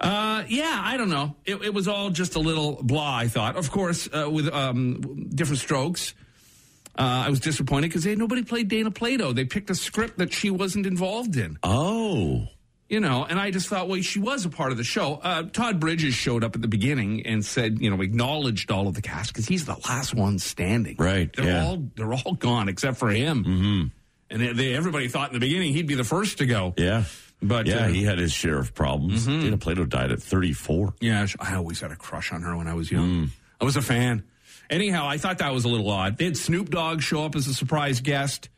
Uh, 0.00 0.44
yeah, 0.48 0.80
I 0.84 0.96
don't 0.96 1.08
know. 1.08 1.36
It, 1.44 1.56
it 1.62 1.74
was 1.74 1.88
all 1.88 2.10
just 2.10 2.34
a 2.36 2.38
little 2.38 2.82
blah. 2.82 3.16
I 3.16 3.28
thought, 3.28 3.56
of 3.56 3.70
course, 3.70 4.08
uh, 4.12 4.28
with 4.30 4.52
um, 4.52 5.28
different 5.30 5.60
strokes. 5.60 6.14
Uh, 6.98 7.24
I 7.26 7.30
was 7.30 7.40
disappointed 7.40 7.88
because 7.88 8.06
nobody 8.06 8.42
played 8.42 8.68
Dana 8.68 8.90
Plato. 8.90 9.32
They 9.32 9.44
picked 9.44 9.70
a 9.70 9.74
script 9.74 10.18
that 10.18 10.32
she 10.32 10.50
wasn't 10.50 10.86
involved 10.86 11.36
in. 11.36 11.58
Oh. 11.62 12.46
You 12.88 13.00
know, 13.00 13.26
and 13.28 13.40
I 13.40 13.50
just 13.50 13.66
thought, 13.66 13.88
well, 13.88 14.00
she 14.00 14.20
was 14.20 14.44
a 14.44 14.48
part 14.48 14.70
of 14.70 14.78
the 14.78 14.84
show. 14.84 15.14
Uh, 15.14 15.42
Todd 15.42 15.80
Bridges 15.80 16.14
showed 16.14 16.44
up 16.44 16.54
at 16.54 16.62
the 16.62 16.68
beginning 16.68 17.26
and 17.26 17.44
said, 17.44 17.80
you 17.80 17.90
know, 17.90 18.00
acknowledged 18.00 18.70
all 18.70 18.86
of 18.86 18.94
the 18.94 19.02
cast 19.02 19.32
because 19.32 19.46
he's 19.46 19.64
the 19.64 19.76
last 19.88 20.14
one 20.14 20.38
standing. 20.38 20.94
Right, 20.96 21.34
They're 21.34 21.46
yeah. 21.46 21.64
all 21.64 21.82
they're 21.96 22.14
all 22.14 22.34
gone 22.34 22.68
except 22.68 22.98
for 22.98 23.10
him. 23.10 23.44
Mm-hmm. 23.44 23.86
And 24.30 24.58
they, 24.58 24.74
everybody 24.74 25.08
thought 25.08 25.30
in 25.30 25.34
the 25.34 25.40
beginning 25.40 25.72
he'd 25.72 25.88
be 25.88 25.96
the 25.96 26.04
first 26.04 26.38
to 26.38 26.46
go. 26.46 26.74
Yeah. 26.76 27.04
But, 27.42 27.66
yeah, 27.66 27.84
uh, 27.84 27.88
he 27.88 28.02
had 28.02 28.18
his 28.18 28.32
share 28.32 28.58
of 28.58 28.74
problems. 28.74 29.26
Dana 29.26 29.58
Plato 29.58 29.84
died 29.84 30.10
at 30.10 30.22
34. 30.22 30.94
Yeah, 31.00 31.26
I 31.38 31.54
always 31.54 31.80
had 31.80 31.92
a 31.92 31.96
crush 31.96 32.32
on 32.32 32.42
her 32.42 32.56
when 32.56 32.66
I 32.66 32.74
was 32.74 32.90
young. 32.90 33.30
I 33.60 33.64
was 33.64 33.76
a 33.76 33.82
fan. 33.82 34.24
Anyhow, 34.70 35.06
I 35.06 35.18
thought 35.18 35.38
that 35.38 35.52
was 35.52 35.64
a 35.64 35.68
little 35.68 35.90
odd. 35.90 36.18
They 36.18 36.24
had 36.24 36.36
Snoop 36.36 36.70
Dogg 36.70 37.02
show 37.02 37.24
up 37.24 37.36
as 37.36 37.46
a 37.46 37.54
surprise 37.54 38.00
guest. 38.00 38.48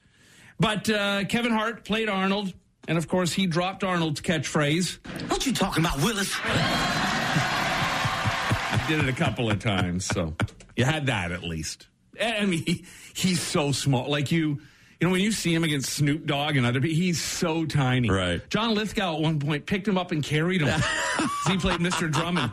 But 0.60 0.88
uh, 0.88 1.24
Kevin 1.24 1.52
Hart 1.52 1.84
played 1.84 2.08
Arnold. 2.08 2.54
And 2.86 2.96
of 2.96 3.08
course, 3.08 3.32
he 3.32 3.46
dropped 3.46 3.84
Arnold's 3.84 4.22
catchphrase. 4.22 4.98
What 5.28 5.44
you 5.44 5.52
talking 5.52 5.84
about, 5.84 6.02
Willis? 6.02 6.32
I 6.42 8.82
did 8.88 9.00
it 9.00 9.08
a 9.08 9.12
couple 9.12 9.50
of 9.50 9.58
times. 9.58 10.06
So 10.06 10.34
you 10.76 10.84
had 10.84 11.06
that 11.06 11.32
at 11.32 11.42
least. 11.42 11.88
I 12.20 12.46
mean, 12.46 12.64
he, 12.64 12.84
he's 13.12 13.40
so 13.42 13.72
small. 13.72 14.08
Like 14.10 14.32
you. 14.32 14.60
You 15.00 15.06
know, 15.06 15.12
when 15.12 15.20
you 15.20 15.30
see 15.30 15.54
him 15.54 15.62
against 15.62 15.90
Snoop 15.90 16.26
Dogg 16.26 16.56
and 16.56 16.66
other 16.66 16.80
people, 16.80 16.96
he's 16.96 17.22
so 17.22 17.64
tiny. 17.64 18.10
Right. 18.10 18.48
John 18.50 18.74
Lithgow 18.74 19.14
at 19.14 19.20
one 19.20 19.38
point 19.38 19.64
picked 19.64 19.86
him 19.86 19.96
up 19.96 20.10
and 20.10 20.24
carried 20.24 20.60
him. 20.60 20.68
he 21.46 21.56
played 21.56 21.78
Mr. 21.78 22.10
Drummond. 22.10 22.50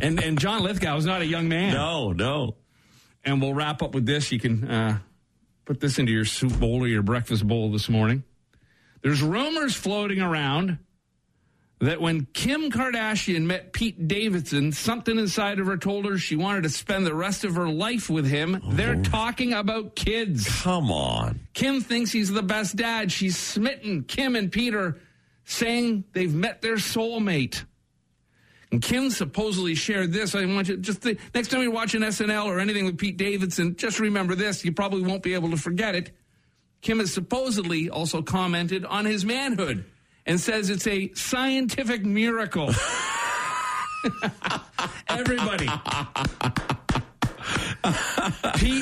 and 0.00 0.22
and 0.22 0.38
John 0.38 0.62
Lithgow 0.62 0.96
is 0.96 1.04
not 1.04 1.20
a 1.20 1.26
young 1.26 1.48
man. 1.48 1.72
No, 1.72 2.12
no. 2.12 2.54
And 3.24 3.42
we'll 3.42 3.54
wrap 3.54 3.82
up 3.82 3.92
with 3.94 4.06
this. 4.06 4.30
You 4.30 4.38
can 4.38 4.68
uh, 4.68 4.98
put 5.64 5.80
this 5.80 5.98
into 5.98 6.12
your 6.12 6.24
soup 6.24 6.58
bowl 6.60 6.84
or 6.84 6.88
your 6.88 7.02
breakfast 7.02 7.46
bowl 7.46 7.72
this 7.72 7.88
morning. 7.88 8.22
There's 9.02 9.20
rumors 9.20 9.74
floating 9.74 10.20
around 10.20 10.78
that 11.82 12.00
when 12.00 12.26
Kim 12.32 12.70
Kardashian 12.70 13.42
met 13.42 13.72
Pete 13.72 14.06
Davidson, 14.06 14.70
something 14.70 15.18
inside 15.18 15.58
of 15.58 15.66
her 15.66 15.76
told 15.76 16.04
her 16.04 16.16
she 16.16 16.36
wanted 16.36 16.62
to 16.62 16.68
spend 16.68 17.04
the 17.04 17.14
rest 17.14 17.42
of 17.42 17.56
her 17.56 17.68
life 17.68 18.08
with 18.08 18.24
him. 18.24 18.60
Oh, 18.64 18.72
They're 18.72 19.02
talking 19.02 19.52
about 19.52 19.96
kids. 19.96 20.48
Come 20.62 20.92
on. 20.92 21.40
Kim 21.54 21.80
thinks 21.80 22.12
he's 22.12 22.30
the 22.30 22.42
best 22.42 22.76
dad. 22.76 23.10
She's 23.10 23.36
smitten. 23.36 24.04
Kim 24.04 24.36
and 24.36 24.52
Peter 24.52 25.00
saying 25.44 26.04
they've 26.12 26.32
met 26.32 26.62
their 26.62 26.76
soulmate. 26.76 27.64
And 28.70 28.80
Kim 28.80 29.10
supposedly 29.10 29.74
shared 29.74 30.12
this. 30.12 30.36
I 30.36 30.44
want 30.44 30.68
you 30.68 30.76
just 30.76 31.00
think, 31.00 31.18
next 31.34 31.48
time 31.48 31.62
you're 31.62 31.72
watching 31.72 32.02
SNL 32.02 32.46
or 32.46 32.60
anything 32.60 32.84
with 32.84 32.96
Pete 32.96 33.16
Davidson, 33.16 33.74
just 33.74 33.98
remember 33.98 34.36
this. 34.36 34.64
You 34.64 34.70
probably 34.70 35.02
won't 35.02 35.24
be 35.24 35.34
able 35.34 35.50
to 35.50 35.56
forget 35.56 35.96
it. 35.96 36.12
Kim 36.80 37.00
has 37.00 37.12
supposedly 37.12 37.90
also 37.90 38.22
commented 38.22 38.84
on 38.84 39.04
his 39.04 39.24
manhood 39.24 39.84
and 40.26 40.40
says 40.40 40.70
it's 40.70 40.86
a 40.86 41.12
scientific 41.14 42.04
miracle. 42.04 42.70
Everybody. 45.08 45.66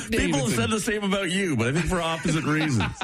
People 0.09 0.45
have 0.45 0.53
said 0.53 0.69
the 0.69 0.79
same 0.79 1.03
about 1.03 1.31
you, 1.31 1.55
but 1.55 1.67
I 1.67 1.71
think 1.73 1.85
for 1.87 2.01
opposite 2.01 2.43
reasons. 2.43 2.93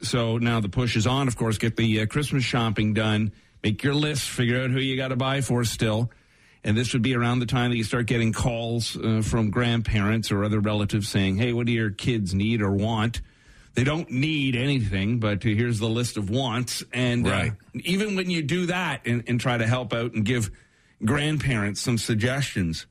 So 0.00 0.38
now 0.38 0.60
the 0.60 0.68
push 0.68 0.94
is 0.96 1.08
on. 1.08 1.26
Of 1.26 1.36
course, 1.36 1.58
get 1.58 1.76
the 1.76 2.02
uh, 2.02 2.06
Christmas 2.06 2.44
shopping 2.44 2.94
done. 2.94 3.32
Make 3.64 3.82
your 3.82 3.94
list. 3.94 4.28
Figure 4.28 4.62
out 4.62 4.70
who 4.70 4.78
you 4.78 4.96
got 4.96 5.08
to 5.08 5.16
buy 5.16 5.40
for 5.40 5.64
still. 5.64 6.10
And 6.62 6.76
this 6.76 6.92
would 6.92 7.02
be 7.02 7.16
around 7.16 7.40
the 7.40 7.46
time 7.46 7.70
that 7.70 7.76
you 7.76 7.84
start 7.84 8.06
getting 8.06 8.32
calls 8.32 8.96
uh, 8.96 9.22
from 9.22 9.50
grandparents 9.50 10.30
or 10.30 10.44
other 10.44 10.60
relatives 10.60 11.08
saying, 11.08 11.36
"Hey, 11.36 11.52
what 11.52 11.66
do 11.66 11.72
your 11.72 11.90
kids 11.90 12.32
need 12.32 12.62
or 12.62 12.70
want?" 12.70 13.20
They 13.78 13.84
don't 13.84 14.10
need 14.10 14.56
anything, 14.56 15.18
but 15.20 15.42
here's 15.42 15.78
the 15.78 15.88
list 15.88 16.16
of 16.16 16.30
wants. 16.30 16.82
And 16.92 17.26
uh, 17.26 17.30
even 17.74 18.16
when 18.16 18.28
you 18.30 18.42
do 18.42 18.66
that 18.66 19.06
and, 19.06 19.24
and 19.26 19.40
try 19.40 19.56
to 19.58 19.66
help 19.66 19.92
out 19.92 20.12
and 20.14 20.24
give 20.24 20.50
grandparents 21.04 21.80
some 21.80 21.98
suggestions, 21.98 22.86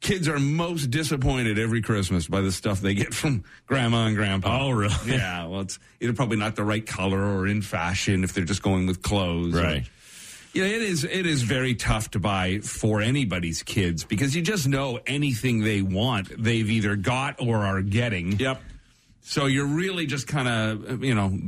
kids 0.00 0.28
are 0.28 0.38
most 0.38 0.90
disappointed 0.90 1.58
every 1.58 1.82
Christmas 1.82 2.26
by 2.26 2.40
the 2.40 2.52
stuff 2.52 2.80
they 2.80 2.94
get 2.94 3.12
from 3.14 3.44
grandma 3.66 4.06
and 4.06 4.16
grandpa. 4.16 4.60
Oh, 4.66 4.70
really? 4.70 4.94
Yeah. 5.06 5.46
Well, 5.46 5.60
it's 5.60 5.78
either 6.00 6.12
probably 6.12 6.36
not 6.36 6.56
the 6.56 6.64
right 6.64 6.86
color 6.86 7.18
or 7.20 7.46
in 7.46 7.62
fashion 7.62 8.24
if 8.24 8.32
they're 8.32 8.44
just 8.44 8.62
going 8.62 8.86
with 8.86 9.02
clothes. 9.02 9.54
or- 9.54 9.62
Right. 9.62 9.86
yeah, 10.52 10.64
it 10.64 10.82
is. 10.82 11.04
It 11.04 11.26
is 11.26 11.42
very 11.42 11.74
tough 11.74 12.10
to 12.12 12.18
buy 12.18 12.58
for 12.60 13.00
anybody's 13.00 13.62
kids 13.62 14.04
because 14.04 14.34
you 14.34 14.42
just 14.42 14.66
know 14.68 14.98
anything 15.06 15.62
they 15.62 15.80
want, 15.82 16.28
they've 16.42 16.68
either 16.70 16.96
got 16.96 17.40
or 17.40 17.58
are 17.64 17.82
getting. 17.82 18.32
Yep. 18.38 18.62
So 19.22 19.46
you're 19.46 19.66
really 19.66 20.06
just 20.06 20.26
kind 20.26 20.48
of, 20.48 21.04
you 21.04 21.14
know, 21.14 21.38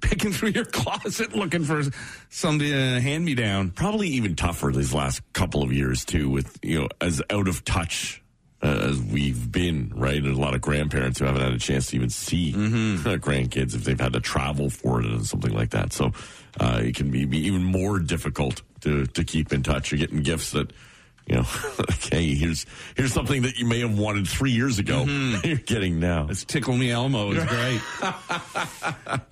picking 0.00 0.32
through 0.32 0.50
your 0.50 0.64
closet 0.72 1.34
looking 1.34 1.64
for 1.64 1.82
something 2.28 2.68
to 2.68 3.00
hand 3.00 3.24
me 3.24 3.34
down. 3.34 3.70
Probably 3.70 4.08
even 4.08 4.36
tougher 4.36 4.72
these 4.72 4.94
last 4.94 5.20
couple 5.32 5.62
of 5.62 5.72
years 5.72 6.04
too, 6.04 6.30
with 6.30 6.58
you 6.62 6.80
know 6.80 6.88
as 7.00 7.22
out 7.30 7.48
of 7.48 7.64
touch 7.64 8.22
uh, 8.62 8.88
as 8.90 9.00
we've 9.00 9.50
been. 9.50 9.92
Right, 9.94 10.22
there's 10.22 10.36
a 10.36 10.40
lot 10.40 10.54
of 10.54 10.60
grandparents 10.60 11.18
who 11.18 11.26
haven't 11.26 11.42
had 11.42 11.52
a 11.52 11.58
chance 11.58 11.88
to 11.88 11.96
even 11.96 12.10
see 12.10 12.52
their 12.52 13.18
grandkids 13.18 13.74
if 13.74 13.84
they've 13.84 14.00
had 14.00 14.12
to 14.12 14.20
travel 14.20 14.70
for 14.70 15.00
it 15.00 15.06
and 15.06 15.26
something 15.26 15.52
like 15.52 15.70
that. 15.70 15.92
So 15.92 16.12
uh, 16.58 16.80
it 16.82 16.94
can 16.94 17.10
be, 17.10 17.24
be 17.24 17.38
even 17.46 17.64
more 17.64 17.98
difficult 17.98 18.62
to 18.82 19.06
to 19.06 19.24
keep 19.24 19.52
in 19.52 19.62
touch. 19.62 19.90
You're 19.90 19.98
getting 19.98 20.22
gifts 20.22 20.52
that. 20.52 20.72
You 21.30 21.36
know, 21.36 21.46
okay, 21.80 22.34
here's 22.34 22.66
here's 22.96 23.12
something 23.12 23.42
that 23.42 23.56
you 23.56 23.64
may 23.64 23.78
have 23.80 23.96
wanted 23.96 24.26
three 24.26 24.50
years 24.50 24.80
ago. 24.80 25.04
Mm-hmm. 25.04 25.46
You're 25.48 25.56
getting 25.58 26.00
now. 26.00 26.26
It's 26.28 26.44
Tickle 26.44 26.76
Me 26.76 26.90
Elmo 26.90 27.30
It's 27.30 27.44
great. 27.46 27.80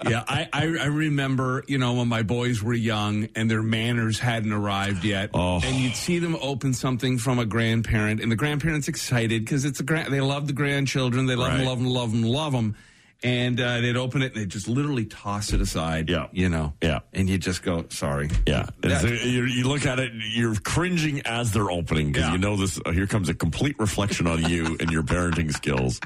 yeah, 0.08 0.22
I, 0.28 0.48
I 0.52 0.62
I 0.80 0.86
remember 0.86 1.64
you 1.66 1.78
know 1.78 1.94
when 1.94 2.06
my 2.06 2.22
boys 2.22 2.62
were 2.62 2.72
young 2.74 3.28
and 3.34 3.50
their 3.50 3.62
manners 3.64 4.20
hadn't 4.20 4.52
arrived 4.52 5.04
yet, 5.04 5.30
Oh. 5.34 5.60
and 5.64 5.74
you'd 5.76 5.96
see 5.96 6.20
them 6.20 6.36
open 6.40 6.72
something 6.72 7.18
from 7.18 7.40
a 7.40 7.44
grandparent, 7.44 8.20
and 8.20 8.30
the 8.30 8.36
grandparents 8.36 8.86
excited 8.86 9.44
because 9.44 9.64
it's 9.64 9.80
a 9.80 9.82
grand. 9.84 10.12
They 10.12 10.20
love 10.20 10.46
the 10.46 10.52
grandchildren. 10.52 11.26
They 11.26 11.34
love 11.34 11.52
them, 11.56 11.66
love 11.66 11.78
them, 11.78 11.88
love 11.88 12.12
them, 12.12 12.22
love 12.22 12.52
them. 12.52 12.76
And 13.24 13.60
uh, 13.60 13.80
they'd 13.80 13.96
open 13.96 14.22
it 14.22 14.32
and 14.32 14.42
they'd 14.42 14.48
just 14.48 14.68
literally 14.68 15.04
toss 15.04 15.52
it 15.52 15.60
aside. 15.60 16.08
Yeah. 16.08 16.28
You 16.32 16.48
know? 16.48 16.74
Yeah. 16.80 17.00
And 17.12 17.28
you 17.28 17.36
just 17.36 17.62
go, 17.64 17.84
sorry. 17.88 18.30
Yeah, 18.46 18.66
That- 18.82 19.00
so 19.00 19.08
you, 19.08 19.66
look 19.66 19.86
at 19.86 19.98
it, 19.98 20.12
you're 20.14 20.54
cringing 20.54 21.22
as 21.26 21.50
they're 21.52 21.70
opening 21.70 22.12
because 22.12 22.28
Yeah. 22.28 22.32
you 22.32 22.38
know 22.38 22.56
this. 22.56 22.78
uh, 22.86 22.92
here 22.92 23.08
comes 23.08 23.28
a 23.28 23.34
complete 23.34 23.76
reflection 23.80 24.28
on 24.28 24.48
you 24.48 24.76
and 24.78 24.90
your 24.90 25.02
parenting 25.02 25.52
skills, 25.52 26.00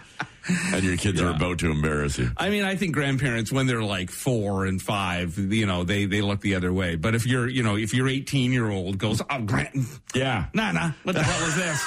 and 0.73 0.83
your 0.83 0.97
kids 0.97 1.21
are 1.21 1.31
about 1.31 1.59
to 1.61 1.71
embarrass 1.71 2.19
you. 2.19 2.31
I 2.37 2.51
mean, 2.51 2.65
I 2.65 2.75
think 2.77 2.93
grandparents, 2.95 3.53
when 3.53 3.67
they're 3.67 3.83
like 3.83 4.11
four 4.11 4.67
and 4.67 4.81
five, 4.83 5.39
you 5.39 5.67
know, 5.67 5.85
they, 5.85 6.05
they 6.07 6.21
look 6.21 6.41
the 6.41 6.55
other 6.57 6.73
way. 6.73 6.97
But 6.97 7.15
if 7.15 7.27
you're, 7.27 7.49
you 7.49 7.63
know, 7.63 7.77
if 7.77 7.95
your 7.95 8.09
18 8.09 8.53
year 8.53 8.71
old 8.71 8.99
goes, 8.99 9.23
oh, 9.29 9.41
grand, 9.43 9.87
Yeah, 10.15 10.47
nah, 10.55 10.73
nah, 10.73 10.91
what 11.05 11.15
the 11.15 11.23
hell 11.23 11.49
is 11.49 11.55
this? 11.57 11.87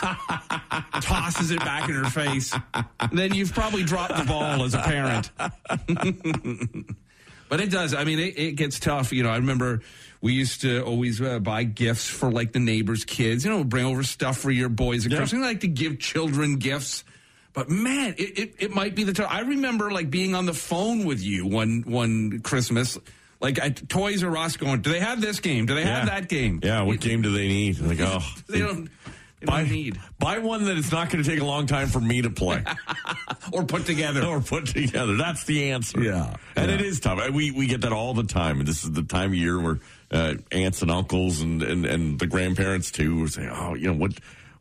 Tosses 1.06 1.52
it 1.52 1.60
back 1.60 1.90
in 1.90 1.96
her 1.96 2.10
face. 2.10 2.54
Then 3.12 3.34
you've 3.34 3.54
probably 3.54 3.84
dropped 3.84 4.16
the 4.18 4.24
ball 4.24 4.64
as 4.64 4.74
a 4.74 4.80
parent. 4.80 5.32
but 7.50 7.60
it 7.60 7.70
does. 7.70 7.94
I 7.94 8.04
mean, 8.04 8.20
it, 8.20 8.38
it 8.38 8.52
gets 8.56 8.80
tough. 8.80 9.12
You 9.12 9.24
know, 9.24 9.30
I 9.30 9.36
remember 9.38 9.82
we 10.22 10.34
used 10.34 10.62
to 10.62 10.82
always 10.84 11.22
uh, 11.22 11.40
buy 11.40 11.64
gifts 11.64 12.08
for 12.10 12.32
like 12.32 12.54
the 12.54 12.60
neighbors' 12.60 13.06
kids. 13.06 13.46
You 13.46 13.52
know, 13.52 13.64
bring 13.64 13.86
over 13.86 14.04
stuff 14.04 14.38
for 14.38 14.52
your 14.52 14.70
boys 14.70 15.06
at 15.06 15.12
Yeah. 15.12 15.20
Christmas. 15.20 15.40
We 15.42 15.46
like 15.46 15.60
to 15.62 15.68
give 15.68 16.00
children 16.00 16.58
gifts. 16.58 17.04
But 17.56 17.70
man, 17.70 18.16
it, 18.18 18.38
it, 18.40 18.56
it 18.60 18.72
might 18.76 18.96
be 18.96 19.04
the 19.06 19.14
time. 19.14 19.28
I 19.30 19.40
remember 19.42 19.90
like 19.92 20.10
being 20.10 20.36
on 20.36 20.46
the 20.46 20.54
phone 20.54 21.06
with 21.06 21.24
you 21.24 21.46
one 21.48 21.84
one 21.88 22.42
Christmas, 22.42 22.98
like 23.40 23.58
at 23.60 23.88
Toys 23.88 24.24
R 24.24 24.36
Us, 24.38 24.58
going, 24.58 24.82
"Do 24.82 24.92
they 24.92 25.00
have 25.00 25.22
this 25.22 25.40
game? 25.40 25.66
Do 25.66 25.74
they 25.74 25.84
have 25.86 26.08
that 26.08 26.28
game? 26.28 26.60
Yeah, 26.62 26.82
what 26.84 27.00
game 27.00 27.22
do 27.22 27.32
they 27.32 27.48
need? 27.48 27.80
Like, 27.80 28.00
oh, 28.02 28.20
They 28.50 28.60
don't, 28.60 28.90
they 29.40 29.46
buy 29.46 29.62
don't 29.64 29.72
need 29.72 30.00
buy 30.20 30.40
one 30.40 30.66
that 30.66 30.78
it's 30.78 30.92
not 30.92 31.10
going 31.10 31.24
to 31.24 31.30
take 31.30 31.40
a 31.40 31.46
long 31.46 31.66
time 31.66 31.88
for 31.88 32.02
me 32.02 32.22
to 32.24 32.30
play 32.30 32.62
or 33.54 33.64
put 33.64 33.86
together." 33.86 34.26
or 34.26 34.42
put 34.42 34.66
together. 34.68 35.16
That's 35.16 35.46
the 35.46 35.72
answer. 35.72 36.02
Yeah. 36.04 36.36
and 36.58 36.70
Yeah. 36.70 36.76
it 36.76 36.82
is 36.82 37.00
tough. 37.00 37.30
We 37.32 37.52
we 37.52 37.68
get 37.68 37.82
that 37.82 37.94
all 37.94 38.14
the 38.14 38.24
time, 38.24 38.60
and 38.60 38.68
this 38.68 38.84
is 38.84 38.92
the 38.92 39.04
time 39.04 39.30
of 39.30 39.36
year 39.36 39.60
where 39.62 39.80
uh, 40.12 40.36
aunts 40.52 40.82
and 40.82 40.92
uncles 40.92 41.40
and, 41.40 41.64
and 41.64 41.86
and 41.86 42.20
the 42.20 42.28
grandparents 42.28 42.92
too 42.92 43.28
say, 43.30 43.48
"Oh, 43.50 43.76
you 43.76 43.88
know 43.88 43.94
what." 43.98 44.12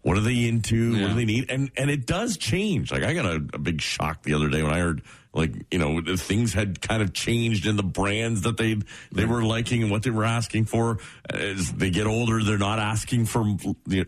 What 0.04 0.18
are 0.18 0.20
they 0.20 0.46
into? 0.46 1.00
What 1.00 1.08
do 1.08 1.14
they 1.14 1.24
need? 1.24 1.50
And 1.50 1.70
and 1.78 1.90
it 1.90 2.04
does 2.04 2.36
change. 2.36 2.92
Like 2.92 3.02
I 3.02 3.14
got 3.14 3.24
a, 3.24 3.36
a 3.54 3.58
big 3.58 3.80
shock 3.80 4.22
the 4.22 4.34
other 4.34 4.50
day 4.50 4.62
when 4.62 4.70
I 4.70 4.78
heard 4.78 5.00
like 5.32 5.54
you 5.70 5.78
know 5.78 6.02
things 6.16 6.52
had 6.52 6.82
kind 6.82 7.00
of 7.02 7.14
changed 7.14 7.66
in 7.66 7.76
the 7.76 7.82
brands 7.82 8.42
that 8.42 8.58
they 8.58 8.76
they 9.12 9.24
were 9.24 9.42
liking 9.42 9.80
and 9.82 9.90
what 9.90 10.02
they 10.02 10.10
were 10.10 10.26
asking 10.26 10.66
for. 10.66 10.98
As 11.30 11.72
they 11.72 11.88
get 11.88 12.06
older, 12.06 12.44
they're 12.44 12.58
not 12.58 12.78
asking 12.78 13.24
for 13.24 13.56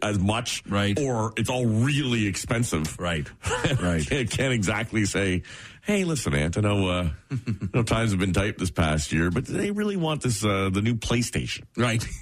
as 0.02 0.18
much, 0.18 0.62
Right. 0.68 1.00
Or 1.00 1.32
it's 1.38 1.48
all 1.48 1.64
really 1.64 2.26
expensive, 2.26 2.98
Right. 3.00 3.26
right? 3.80 4.06
can't, 4.06 4.30
can't 4.30 4.52
exactly 4.52 5.06
say, 5.06 5.44
"Hey, 5.80 6.04
listen, 6.04 6.34
Aunt, 6.34 6.58
I 6.58 6.60
know, 6.60 6.88
uh, 6.90 7.08
know 7.72 7.82
times 7.84 8.10
have 8.10 8.20
been 8.20 8.34
tight 8.34 8.58
this 8.58 8.70
past 8.70 9.12
year, 9.12 9.30
but 9.30 9.46
they 9.46 9.70
really 9.70 9.96
want 9.96 10.20
this 10.20 10.44
uh, 10.44 10.68
the 10.70 10.82
new 10.82 10.94
PlayStation." 10.96 11.62
Right. 11.74 12.04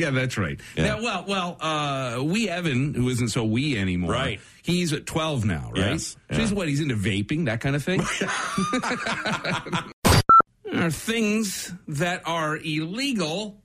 yeah, 0.00 0.10
that's 0.10 0.36
right. 0.38 0.58
Yeah. 0.76 0.84
Now, 0.84 1.02
well, 1.02 1.24
well, 1.28 1.56
uh, 1.60 2.22
wee 2.22 2.48
Evan, 2.48 2.94
who 2.94 3.08
isn't 3.08 3.28
so 3.28 3.44
wee 3.44 3.76
anymore, 3.78 4.12
Right. 4.12 4.40
He's 4.62 4.92
at 4.92 5.06
twelve 5.06 5.44
now, 5.44 5.70
right? 5.74 5.92
Yes. 5.92 6.16
So 6.30 6.38
he's 6.38 6.52
what? 6.52 6.68
He's 6.68 6.80
into 6.80 6.94
vaping, 6.96 7.46
that 7.46 7.60
kind 7.60 7.76
of 7.76 7.82
thing. 7.84 8.00
There 10.72 10.86
are 10.86 10.90
things 10.90 11.72
that 11.88 12.22
are 12.26 12.56
illegal, 12.56 13.60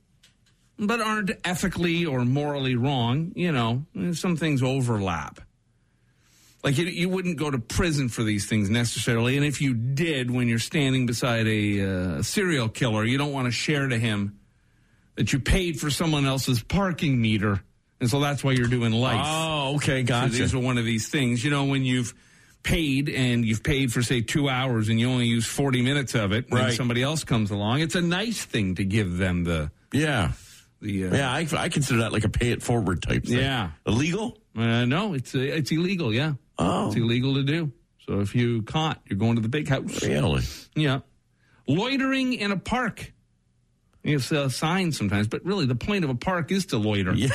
but 0.76 1.00
aren't 1.00 1.30
ethically 1.44 2.04
or 2.04 2.24
morally 2.24 2.74
wrong. 2.74 3.32
You 3.36 3.52
know, 3.52 3.86
some 4.12 4.36
things 4.36 4.60
overlap. 4.62 5.40
Like 6.64 6.76
you, 6.78 6.86
you 6.86 7.08
wouldn't 7.08 7.38
go 7.38 7.48
to 7.48 7.58
prison 7.60 8.08
for 8.08 8.24
these 8.24 8.46
things 8.46 8.68
necessarily, 8.70 9.36
and 9.36 9.46
if 9.46 9.60
you 9.60 9.72
did, 9.74 10.32
when 10.32 10.48
you're 10.48 10.58
standing 10.58 11.06
beside 11.06 11.46
a 11.46 12.16
uh, 12.18 12.22
serial 12.22 12.68
killer, 12.68 13.04
you 13.04 13.18
don't 13.18 13.32
want 13.32 13.46
to 13.46 13.52
share 13.52 13.86
to 13.86 13.98
him 13.98 14.40
that 15.16 15.32
you 15.32 15.40
paid 15.40 15.80
for 15.80 15.90
someone 15.90 16.26
else's 16.26 16.62
parking 16.62 17.20
meter, 17.20 17.62
and 18.00 18.08
so 18.10 18.20
that's 18.20 18.44
why 18.44 18.52
you're 18.52 18.68
doing 18.68 18.92
life. 18.92 19.24
Oh, 19.26 19.74
okay, 19.76 20.02
So 20.02 20.06
gotcha. 20.08 20.32
these 20.32 20.54
are 20.54 20.58
one 20.58 20.78
of 20.78 20.84
these 20.84 21.08
things. 21.08 21.42
You 21.44 21.50
know, 21.50 21.64
when 21.64 21.84
you've 21.84 22.14
paid 22.62 23.08
and 23.08 23.44
you've 23.44 23.62
paid 23.62 23.92
for 23.92 24.02
say 24.02 24.20
two 24.20 24.48
hours 24.48 24.88
and 24.88 24.98
you 25.00 25.08
only 25.08 25.26
use 25.26 25.46
40 25.46 25.82
minutes 25.82 26.14
of 26.14 26.32
it, 26.32 26.50
when 26.50 26.62
Right. 26.64 26.74
somebody 26.74 27.02
else 27.02 27.24
comes 27.24 27.50
along, 27.50 27.80
it's 27.80 27.94
a 27.94 28.00
nice 28.02 28.44
thing 28.44 28.74
to 28.76 28.84
give 28.84 29.16
them 29.18 29.44
the 29.44 29.70
yeah. 29.92 30.32
the. 30.82 31.06
Uh, 31.06 31.14
Yeah, 31.16 31.32
I, 31.32 31.46
I 31.56 31.68
consider 31.68 32.00
that 32.00 32.12
like 32.12 32.24
a 32.24 32.28
pay 32.28 32.50
it 32.50 32.62
forward 32.62 33.02
type 33.02 33.24
thing. 33.24 33.38
Yeah. 33.38 33.70
Illegal? 33.86 34.36
Uh, 34.56 34.84
no, 34.84 35.14
it's 35.14 35.34
uh, 35.34 35.38
it's 35.38 35.70
illegal. 35.70 36.12
Yeah, 36.12 36.34
Oh. 36.58 36.88
it's 36.88 36.96
illegal 36.96 37.34
to 37.34 37.42
do. 37.44 37.70
So 38.06 38.20
if 38.20 38.34
you 38.34 38.62
caught, 38.62 39.00
you're 39.06 39.18
going 39.18 39.36
to 39.36 39.42
the 39.42 39.48
big 39.48 39.68
house. 39.68 40.02
Really? 40.02 40.42
Yeah, 40.74 41.00
loitering 41.66 42.34
in 42.34 42.52
a 42.52 42.56
park. 42.56 43.12
It's 44.06 44.30
a 44.30 44.48
sign 44.50 44.92
sometimes, 44.92 45.26
but 45.26 45.44
really 45.44 45.66
the 45.66 45.74
point 45.74 46.04
of 46.04 46.10
a 46.10 46.14
park 46.14 46.52
is 46.52 46.66
to 46.66 46.76
loiter. 46.78 47.12
Yeah. 47.14 47.28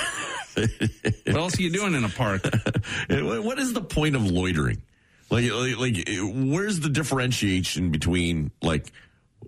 What 0.56 1.36
else 1.36 1.60
are 1.60 1.62
you 1.62 1.70
doing 1.72 1.94
in 1.96 2.04
a 2.04 2.10
park? 2.10 2.44
What 3.10 3.44
what 3.44 3.60
is 3.60 3.74
the 3.74 3.82
point 3.82 4.16
of 4.16 4.24
loitering? 4.30 4.82
Like, 5.30 5.50
like, 5.52 5.78
like, 5.78 6.08
where's 6.34 6.80
the 6.82 6.90
differentiation 6.90 7.90
between 7.92 8.52
like 8.62 8.92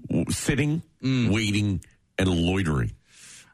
w- 0.09 0.29
sitting, 0.31 0.81
Mm. 1.03 1.31
waiting, 1.33 1.81
and 2.17 2.29
loitering? 2.29 2.91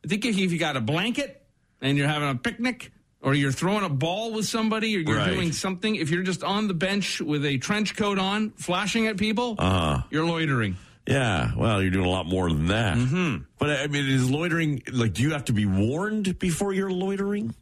I 0.05 0.07
think 0.07 0.25
if 0.25 0.37
you 0.37 0.57
got 0.59 0.77
a 0.77 0.81
blanket 0.81 1.41
and 1.81 1.97
you're 1.97 2.07
having 2.07 2.29
a 2.29 2.35
picnic, 2.35 2.91
or 3.21 3.33
you're 3.33 3.51
throwing 3.51 3.83
a 3.83 3.89
ball 3.89 4.31
with 4.33 4.45
somebody, 4.45 4.95
or 4.95 4.99
you're 4.99 5.17
Right. 5.17 5.33
doing 5.33 5.51
something, 5.51 5.95
if 5.95 6.09
you're 6.11 6.23
just 6.23 6.43
on 6.43 6.67
the 6.67 6.73
bench 6.75 7.19
with 7.19 7.43
a 7.45 7.57
trench 7.57 7.95
coat 7.95 8.19
on, 8.19 8.51
flashing 8.51 9.07
at 9.07 9.17
people, 9.17 9.55
Uh-huh. 9.57 10.03
you're 10.11 10.25
loitering. 10.25 10.77
Yeah, 11.09 11.51
well, 11.57 11.81
you're 11.81 11.91
doing 11.91 12.05
a 12.05 12.09
lot 12.09 12.25
more 12.27 12.49
than 12.49 12.67
that. 12.67 12.95
Mm-hmm. 12.97 13.43
But 13.57 13.69
I 13.71 13.87
mean, 13.87 14.07
is 14.07 14.29
loitering 14.29 14.83
like? 14.93 15.13
Do 15.13 15.23
you 15.23 15.31
have 15.31 15.45
to 15.45 15.53
be 15.53 15.65
warned 15.65 16.37
before 16.39 16.71
you're 16.73 16.91
loitering? 16.91 17.53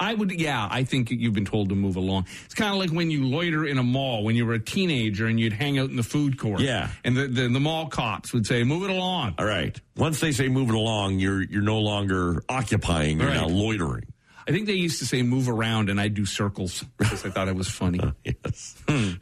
I 0.00 0.14
would, 0.14 0.32
yeah, 0.40 0.66
I 0.68 0.82
think 0.82 1.10
you've 1.12 1.34
been 1.34 1.44
told 1.44 1.68
to 1.68 1.74
move 1.76 1.94
along. 1.96 2.26
It's 2.46 2.54
kind 2.54 2.72
of 2.72 2.78
like 2.78 2.90
when 2.90 3.10
you 3.10 3.24
loiter 3.26 3.64
in 3.66 3.78
a 3.78 3.82
mall 3.84 4.24
when 4.24 4.34
you 4.34 4.44
were 4.46 4.54
a 4.54 4.58
teenager 4.58 5.26
and 5.26 5.38
you'd 5.38 5.52
hang 5.52 5.78
out 5.78 5.90
in 5.90 5.96
the 5.96 6.02
food 6.02 6.38
court. 6.38 6.60
Yeah. 6.60 6.88
And 7.04 7.16
the, 7.16 7.28
the, 7.28 7.42
the 7.48 7.60
mall 7.60 7.86
cops 7.88 8.32
would 8.32 8.44
say, 8.46 8.64
move 8.64 8.82
it 8.82 8.90
along. 8.90 9.34
All 9.38 9.44
right. 9.44 9.78
Once 9.96 10.18
they 10.18 10.32
say 10.32 10.48
move 10.48 10.70
it 10.70 10.74
along, 10.74 11.18
you're 11.20 11.42
you're 11.42 11.62
no 11.62 11.78
longer 11.78 12.42
occupying. 12.48 13.20
You're 13.20 13.28
Right. 13.28 13.36
now 13.36 13.46
loitering. 13.48 14.06
I 14.48 14.50
think 14.50 14.66
they 14.66 14.72
used 14.72 14.98
to 15.00 15.06
say 15.06 15.22
move 15.22 15.48
around 15.48 15.88
and 15.88 16.00
I'd 16.00 16.14
do 16.14 16.26
circles 16.26 16.84
because 16.96 17.24
I 17.24 17.30
thought 17.30 17.46
it 17.46 17.54
was 17.54 17.68
funny. 17.68 18.00
Yes. 18.24 18.74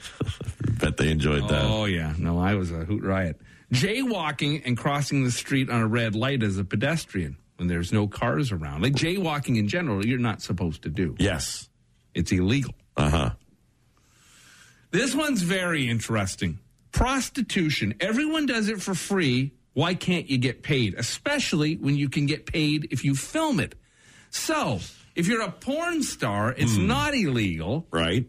Bet 0.81 0.97
they 0.97 1.11
enjoyed 1.11 1.49
that. 1.49 1.64
Oh, 1.64 1.85
yeah. 1.85 2.14
No, 2.19 2.38
I 2.38 2.55
was 2.55 2.71
a 2.71 2.85
hoot 2.85 3.03
riot. 3.03 3.40
Jaywalking 3.73 4.62
and 4.64 4.77
crossing 4.77 5.25
the 5.25 5.31
street 5.31 5.71
on 5.71 5.81
a 5.81 5.87
red 5.87 6.14
light 6.14 6.43
as 6.43 6.59
a 6.59 6.64
pedestrian 6.64 7.37
when 7.57 7.69
there's 7.69 7.93
no 7.93 8.09
cars 8.09 8.51
around. 8.53 8.83
Like 8.83 8.95
jaywalking 8.95 9.57
in 9.59 9.69
general, 9.69 10.05
you're 10.05 10.19
not 10.19 10.43
supposed 10.43 10.83
to 10.83 10.88
do. 10.88 11.14
Yes. 11.19 11.69
It's 12.14 12.33
illegal. 12.33 12.75
Uh 12.97 13.11
huh. 13.11 13.31
This 14.90 15.14
one's 15.14 15.43
very 15.43 15.88
interesting. 15.88 16.59
Prostitution. 16.90 17.95
Everyone 18.01 18.47
does 18.47 18.69
it 18.69 18.83
for 18.83 18.95
free. 18.95 19.53
Why 19.75 19.95
can't 19.95 20.29
you 20.29 20.38
get 20.38 20.62
paid? 20.64 20.95
Especially 20.95 21.77
when 21.77 21.97
you 21.97 22.09
can 22.09 22.27
get 22.27 22.47
paid 22.47 22.88
if 22.90 23.05
you 23.05 23.14
film 23.14 23.61
it. 23.61 23.77
So, 24.31 24.81
if 25.14 25.29
you're 25.29 25.43
a 25.43 25.51
porn 25.53 26.03
star, 26.03 26.53
it's 26.57 26.75
Hmm. 26.77 26.88
not 26.88 27.14
illegal. 27.14 27.87
Right. 27.93 28.29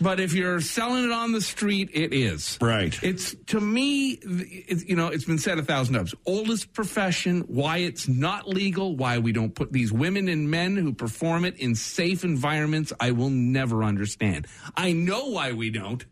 But 0.00 0.18
if 0.18 0.32
you're 0.32 0.60
selling 0.60 1.04
it 1.04 1.12
on 1.12 1.32
the 1.32 1.40
street, 1.40 1.90
it 1.92 2.12
is. 2.12 2.58
Right. 2.60 2.98
It's 3.02 3.34
to 3.46 3.60
me, 3.60 4.18
it's, 4.22 4.84
you 4.84 4.96
know, 4.96 5.08
it's 5.08 5.24
been 5.24 5.38
said 5.38 5.58
a 5.58 5.62
thousand 5.62 5.94
times. 5.94 6.14
Oldest 6.26 6.72
profession, 6.72 7.42
why 7.42 7.78
it's 7.78 8.08
not 8.08 8.48
legal, 8.48 8.96
why 8.96 9.18
we 9.18 9.32
don't 9.32 9.54
put 9.54 9.72
these 9.72 9.92
women 9.92 10.28
and 10.28 10.50
men 10.50 10.76
who 10.76 10.92
perform 10.92 11.44
it 11.44 11.56
in 11.58 11.74
safe 11.74 12.24
environments, 12.24 12.92
I 12.98 13.12
will 13.12 13.30
never 13.30 13.84
understand. 13.84 14.46
I 14.76 14.92
know 14.92 15.26
why 15.30 15.52
we 15.52 15.70
don't. 15.70 16.04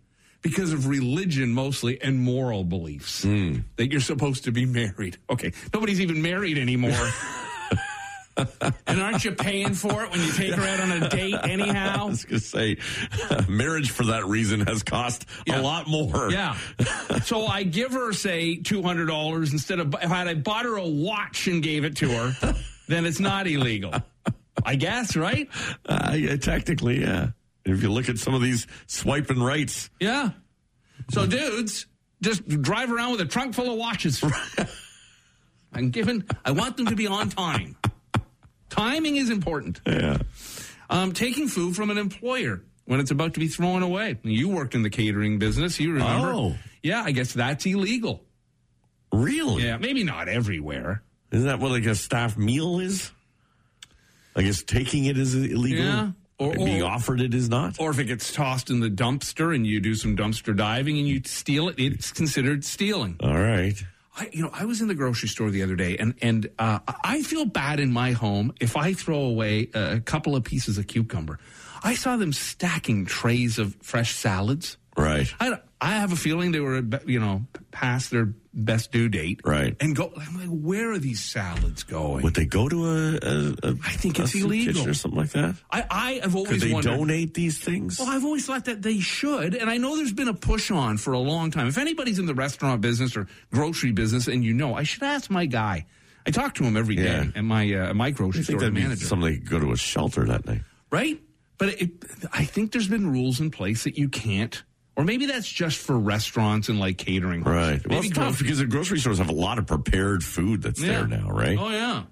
Because 0.42 0.72
of 0.72 0.88
religion 0.88 1.52
mostly 1.52 2.02
and 2.02 2.18
moral 2.18 2.64
beliefs 2.64 3.22
hmm. 3.22 3.58
that 3.76 3.92
you're 3.92 4.00
supposed 4.00 4.42
to 4.44 4.50
be 4.50 4.66
married. 4.66 5.16
Okay, 5.30 5.52
nobody's 5.72 6.00
even 6.00 6.20
married 6.20 6.58
anymore. 6.58 6.90
and 8.36 9.00
aren't 9.00 9.24
you 9.24 9.32
paying 9.32 9.74
for 9.74 10.04
it 10.04 10.10
when 10.10 10.20
you 10.20 10.32
take 10.32 10.54
her 10.54 10.62
out 10.62 10.80
on 10.80 11.02
a 11.02 11.08
date 11.08 11.34
anyhow? 11.42 11.96
I 12.00 12.04
was 12.04 12.24
going 12.24 12.40
to 12.40 12.46
say, 12.46 12.76
marriage 13.48 13.90
for 13.90 14.04
that 14.06 14.24
reason 14.26 14.60
has 14.66 14.82
cost 14.82 15.26
Yeah. 15.46 15.60
a 15.60 15.62
lot 15.62 15.86
more. 15.88 16.30
Yeah. 16.30 16.56
so 17.24 17.46
I 17.46 17.62
give 17.62 17.92
her, 17.92 18.12
say, 18.12 18.56
$200 18.56 19.52
instead 19.52 19.80
of, 19.80 19.94
if 20.02 20.10
I 20.10 20.32
bought 20.34 20.64
her 20.64 20.76
a 20.76 20.86
watch 20.86 21.46
and 21.46 21.62
gave 21.62 21.84
it 21.84 21.96
to 21.96 22.08
her, 22.10 22.54
then 22.88 23.04
it's 23.06 23.20
not 23.20 23.46
illegal. 23.46 23.92
I 24.64 24.76
guess, 24.76 25.16
right? 25.16 25.48
Uh, 25.86 26.14
yeah, 26.16 26.36
technically, 26.36 27.00
yeah. 27.00 27.30
If 27.64 27.82
you 27.82 27.90
look 27.92 28.08
at 28.08 28.18
some 28.18 28.34
of 28.34 28.42
these 28.42 28.66
swiping 28.86 29.42
rights, 29.42 29.90
Yeah. 30.00 30.30
So 31.10 31.26
dudes, 31.26 31.86
just 32.22 32.46
drive 32.62 32.90
around 32.92 33.12
with 33.12 33.20
a 33.20 33.24
trunk 33.26 33.54
full 33.54 33.70
of 33.70 33.76
watches. 33.78 34.22
I'm 35.72 35.90
given, 35.90 36.24
I 36.44 36.52
want 36.52 36.76
them 36.76 36.86
to 36.86 36.94
be 36.96 37.06
on 37.06 37.28
time. 37.30 37.76
Timing 38.72 39.16
is 39.16 39.30
important. 39.30 39.80
yeah. 39.86 40.18
Um, 40.90 41.12
taking 41.12 41.48
food 41.48 41.74
from 41.76 41.90
an 41.90 41.98
employer 41.98 42.62
when 42.84 43.00
it's 43.00 43.10
about 43.10 43.34
to 43.34 43.40
be 43.40 43.48
thrown 43.48 43.82
away. 43.82 44.18
You 44.22 44.48
worked 44.48 44.74
in 44.74 44.82
the 44.82 44.90
catering 44.90 45.38
business, 45.38 45.78
you 45.80 45.92
remember? 45.94 46.32
Oh. 46.32 46.56
Yeah, 46.82 47.02
I 47.02 47.12
guess 47.12 47.32
that's 47.32 47.64
illegal. 47.64 48.24
Really? 49.12 49.64
Yeah, 49.64 49.76
maybe 49.78 50.04
not 50.04 50.28
everywhere. 50.28 51.02
Isn't 51.30 51.46
that 51.46 51.60
what 51.60 51.70
like 51.70 51.86
a 51.86 51.94
staff 51.94 52.36
meal 52.36 52.80
is? 52.80 53.10
I 54.34 54.42
guess 54.42 54.62
taking 54.62 55.04
it 55.06 55.16
is 55.18 55.34
illegal. 55.34 55.84
Yeah. 55.84 56.10
Or- 56.38 56.52
And 56.54 56.64
being 56.64 56.82
offered 56.82 57.20
it 57.20 57.34
is 57.34 57.48
not. 57.48 57.76
Or 57.78 57.90
if 57.90 57.98
it 57.98 58.04
gets 58.04 58.32
tossed 58.32 58.68
in 58.70 58.80
the 58.80 58.88
dumpster 58.90 59.54
and 59.54 59.66
you 59.66 59.80
do 59.80 59.94
some 59.94 60.16
dumpster 60.16 60.56
diving 60.56 60.98
and 60.98 61.06
you 61.06 61.20
steal 61.24 61.68
it, 61.68 61.76
it's 61.78 62.10
considered 62.10 62.64
stealing. 62.64 63.16
All 63.20 63.38
right. 63.38 63.80
I, 64.16 64.28
you 64.32 64.42
know, 64.42 64.50
I 64.52 64.66
was 64.66 64.80
in 64.80 64.88
the 64.88 64.94
grocery 64.94 65.28
store 65.28 65.50
the 65.50 65.62
other 65.62 65.76
day, 65.76 65.96
and 65.96 66.14
and 66.20 66.50
uh, 66.58 66.80
I 66.86 67.22
feel 67.22 67.46
bad 67.46 67.80
in 67.80 67.92
my 67.92 68.12
home 68.12 68.52
if 68.60 68.76
I 68.76 68.92
throw 68.92 69.20
away 69.20 69.70
a 69.74 70.00
couple 70.00 70.36
of 70.36 70.44
pieces 70.44 70.76
of 70.76 70.86
cucumber. 70.86 71.38
I 71.82 71.94
saw 71.94 72.16
them 72.16 72.32
stacking 72.32 73.06
trays 73.06 73.58
of 73.58 73.74
fresh 73.82 74.14
salads. 74.14 74.76
Right. 74.96 75.32
I, 75.40 75.58
I 75.80 75.92
have 75.92 76.12
a 76.12 76.16
feeling 76.16 76.52
they 76.52 76.60
were, 76.60 76.82
you 77.06 77.18
know, 77.18 77.46
past 77.70 78.10
their 78.10 78.34
best 78.54 78.92
due 78.92 79.08
date. 79.08 79.40
Right. 79.44 79.74
And 79.80 79.96
go, 79.96 80.12
I'm 80.16 80.38
like, 80.38 80.48
where 80.48 80.92
are 80.92 80.98
these 80.98 81.20
salads 81.24 81.82
going? 81.84 82.22
Would 82.22 82.34
they 82.34 82.44
go 82.44 82.68
to 82.68 82.84
a, 82.86 83.12
a, 83.14 83.70
a 83.70 83.74
I 83.84 83.92
think 83.92 84.18
it's 84.18 84.34
illegal. 84.34 84.88
or 84.88 84.94
something 84.94 85.18
like 85.18 85.30
that? 85.30 85.54
I, 85.70 85.84
I 85.90 86.12
have 86.22 86.36
always 86.36 86.50
Could 86.50 86.60
they 86.68 86.72
wondered. 86.72 86.96
donate 86.96 87.34
these 87.34 87.58
things? 87.58 87.98
Well, 87.98 88.08
I've 88.08 88.24
always 88.24 88.44
thought 88.46 88.66
that 88.66 88.82
they 88.82 89.00
should, 89.00 89.54
and 89.54 89.70
I 89.70 89.78
know 89.78 89.96
there's 89.96 90.12
been 90.12 90.28
a 90.28 90.34
push 90.34 90.70
on 90.70 90.98
for 90.98 91.12
a 91.12 91.18
long 91.18 91.50
time. 91.50 91.66
If 91.66 91.78
anybody's 91.78 92.18
in 92.18 92.26
the 92.26 92.34
restaurant 92.34 92.80
business 92.82 93.16
or 93.16 93.26
grocery 93.52 93.92
business, 93.92 94.28
and 94.28 94.44
you 94.44 94.52
know, 94.52 94.74
I 94.74 94.82
should 94.82 95.02
ask 95.02 95.30
my 95.30 95.46
guy. 95.46 95.86
I 96.26 96.30
talk 96.30 96.54
to 96.56 96.64
him 96.64 96.76
every 96.76 96.94
day 96.94 97.04
Yeah. 97.04 97.26
at 97.34 97.42
my 97.44 97.72
uh, 97.74 97.94
my 97.94 98.10
grocery 98.10 98.44
store 98.44 98.70
manager, 98.70 99.16
they 99.16 99.38
could 99.38 99.48
go 99.50 99.58
to 99.58 99.72
a 99.72 99.76
shelter 99.76 100.24
that 100.26 100.46
night. 100.46 100.60
right? 100.90 101.20
But 101.58 101.80
it, 101.80 101.90
I 102.32 102.44
think 102.44 102.72
there's 102.72 102.88
been 102.88 103.10
rules 103.10 103.40
in 103.40 103.50
place 103.50 103.84
that 103.84 103.96
you 103.98 104.08
can't, 104.08 104.62
or 104.96 105.04
maybe 105.04 105.26
that's 105.26 105.50
just 105.50 105.78
for 105.78 105.98
restaurants 105.98 106.68
and 106.68 106.78
like 106.78 106.98
catering. 106.98 107.42
Right. 107.42 107.86
Well, 107.86 107.98
Maybe 107.98 108.08
it's 108.08 108.16
tough 108.16 108.38
because 108.38 108.58
the 108.58 108.66
grocery 108.66 108.98
stores 108.98 109.18
have 109.18 109.28
a 109.30 109.32
lot 109.34 109.58
of 109.58 109.66
prepared 109.66 110.22
food 110.22 110.62
that's 110.62 110.80
there 110.80 111.06
now, 111.06 111.28
right? 111.30 111.58
Oh 111.58 111.70
yeah, 111.70 112.02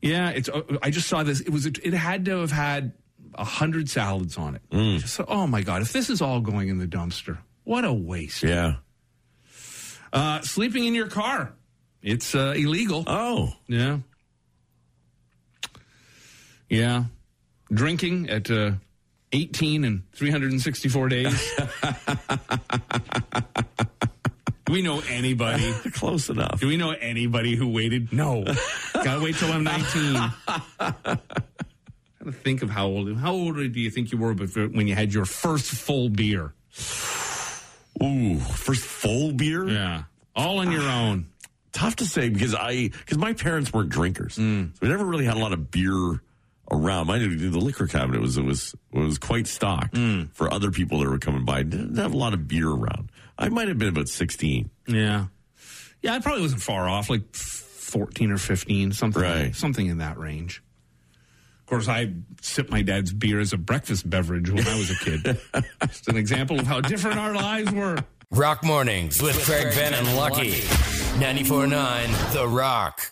yeah. 0.00 0.30
It's. 0.30 0.48
uh, 0.48 0.62
I 0.82 0.90
just 0.90 1.08
saw 1.08 1.22
this. 1.22 1.40
It 1.40 1.50
was. 1.50 1.66
It 1.66 1.92
had 1.92 2.24
to 2.26 2.38
have 2.38 2.52
had 2.52 2.92
a 3.34 3.44
hundred 3.44 3.88
salads 3.88 4.36
on 4.38 4.54
it. 4.56 4.62
Mm. 4.70 4.98
Just, 5.00 5.20
oh 5.28 5.46
my 5.46 5.62
god! 5.62 5.82
If 5.82 5.92
this 5.92 6.10
is 6.10 6.22
all 6.22 6.40
going 6.40 6.68
in 6.68 6.78
the 6.78 6.86
dumpster, 6.86 7.38
what 7.64 7.84
a 7.84 7.92
waste. 7.92 8.42
Yeah. 8.42 8.76
Uh, 10.12 10.40
sleeping 10.40 10.84
in 10.86 10.94
your 10.94 11.08
car. 11.08 11.52
It's 12.02 12.34
uh, 12.34 12.54
illegal. 12.56 13.04
Oh. 13.06 13.52
Yeah. 13.66 13.98
Yeah. 16.68 17.04
Drinking 17.72 18.30
at 18.30 18.50
uh, 18.50 18.72
18 19.32 19.84
and 19.84 20.02
364 20.12 21.08
days. 21.08 21.58
Do 24.66 24.72
we 24.74 24.82
know 24.82 25.00
anybody? 25.08 25.72
Close 25.94 26.28
enough. 26.28 26.60
Do 26.60 26.68
we 26.68 26.76
know 26.76 26.90
anybody 26.90 27.56
who 27.56 27.68
waited? 27.68 28.12
No. 28.12 28.44
Gotta 28.94 29.20
wait 29.20 29.36
till 29.36 29.50
I'm 29.50 29.64
19. 29.64 30.30
Gotta 30.78 31.18
think 32.32 32.62
of 32.62 32.68
how 32.68 32.86
old. 32.86 33.16
How 33.16 33.32
old 33.32 33.56
do 33.56 33.80
you 33.80 33.90
think 33.90 34.12
you 34.12 34.18
were 34.18 34.34
before, 34.34 34.66
when 34.66 34.86
you 34.86 34.94
had 34.94 35.14
your 35.14 35.24
first 35.24 35.70
full 35.70 36.10
beer? 36.10 36.52
Ooh, 38.02 38.38
first 38.38 38.82
full 38.84 39.32
beer? 39.32 39.66
Yeah. 39.68 40.02
All 40.36 40.58
on 40.58 40.70
your 40.70 40.82
own. 40.88 41.26
Tough 41.72 41.96
to 41.96 42.04
say 42.06 42.28
because 42.28 42.54
I 42.54 42.88
because 42.88 43.16
my 43.18 43.32
parents 43.32 43.72
weren't 43.72 43.88
drinkers, 43.90 44.36
Mm. 44.36 44.72
so 44.72 44.78
we 44.82 44.88
never 44.88 45.04
really 45.04 45.24
had 45.24 45.36
a 45.36 45.40
lot 45.40 45.52
of 45.52 45.70
beer 45.70 46.20
around. 46.70 47.06
My 47.06 47.18
the 47.18 47.26
liquor 47.58 47.86
cabinet 47.86 48.20
was 48.20 48.36
it 48.36 48.44
was 48.44 48.74
it 48.92 48.98
was 48.98 49.18
quite 49.18 49.46
stocked 49.46 49.94
Mm. 49.94 50.30
for 50.34 50.52
other 50.52 50.70
people 50.70 50.98
that 51.00 51.08
were 51.08 51.18
coming 51.18 51.44
by. 51.44 51.62
Didn't 51.62 51.96
have 51.96 52.12
a 52.12 52.16
lot 52.16 52.34
of 52.34 52.46
beer 52.48 52.68
around. 52.68 53.10
I 53.38 53.48
might 53.48 53.68
have 53.68 53.78
been 53.78 53.88
about 53.88 54.08
sixteen. 54.08 54.70
Yeah. 54.86 55.26
Yeah, 56.02 56.14
I 56.14 56.20
probably 56.20 56.42
wasn't 56.42 56.62
far 56.62 56.88
off, 56.88 57.10
like 57.10 57.34
14 57.34 58.30
or 58.30 58.38
15, 58.38 58.92
something, 58.92 59.20
Right. 59.20 59.54
something 59.56 59.86
in 59.86 59.98
that 59.98 60.16
range. 60.18 60.62
Of 61.60 61.66
course, 61.66 61.88
I 61.88 62.12
sipped 62.40 62.70
my 62.70 62.82
dad's 62.82 63.12
beer 63.12 63.40
as 63.40 63.52
a 63.52 63.56
breakfast 63.58 64.08
beverage 64.08 64.48
when 64.48 64.66
I 64.66 64.78
was 64.78 64.90
a 64.90 64.94
kid. 64.94 65.40
Just 65.88 66.06
an 66.08 66.16
example 66.16 66.60
of 66.60 66.66
how 66.66 66.80
different 66.80 67.18
our 67.18 67.34
lives 67.34 67.72
were. 67.72 67.98
Rock 68.30 68.62
Mornings 68.62 69.20
with 69.20 69.42
Craig 69.44 69.72
Venn 69.74 69.92
and 69.94 70.16
Lucky. 70.16 70.52
94.9 71.18 72.32
The 72.32 72.46
Rock. 72.46 73.10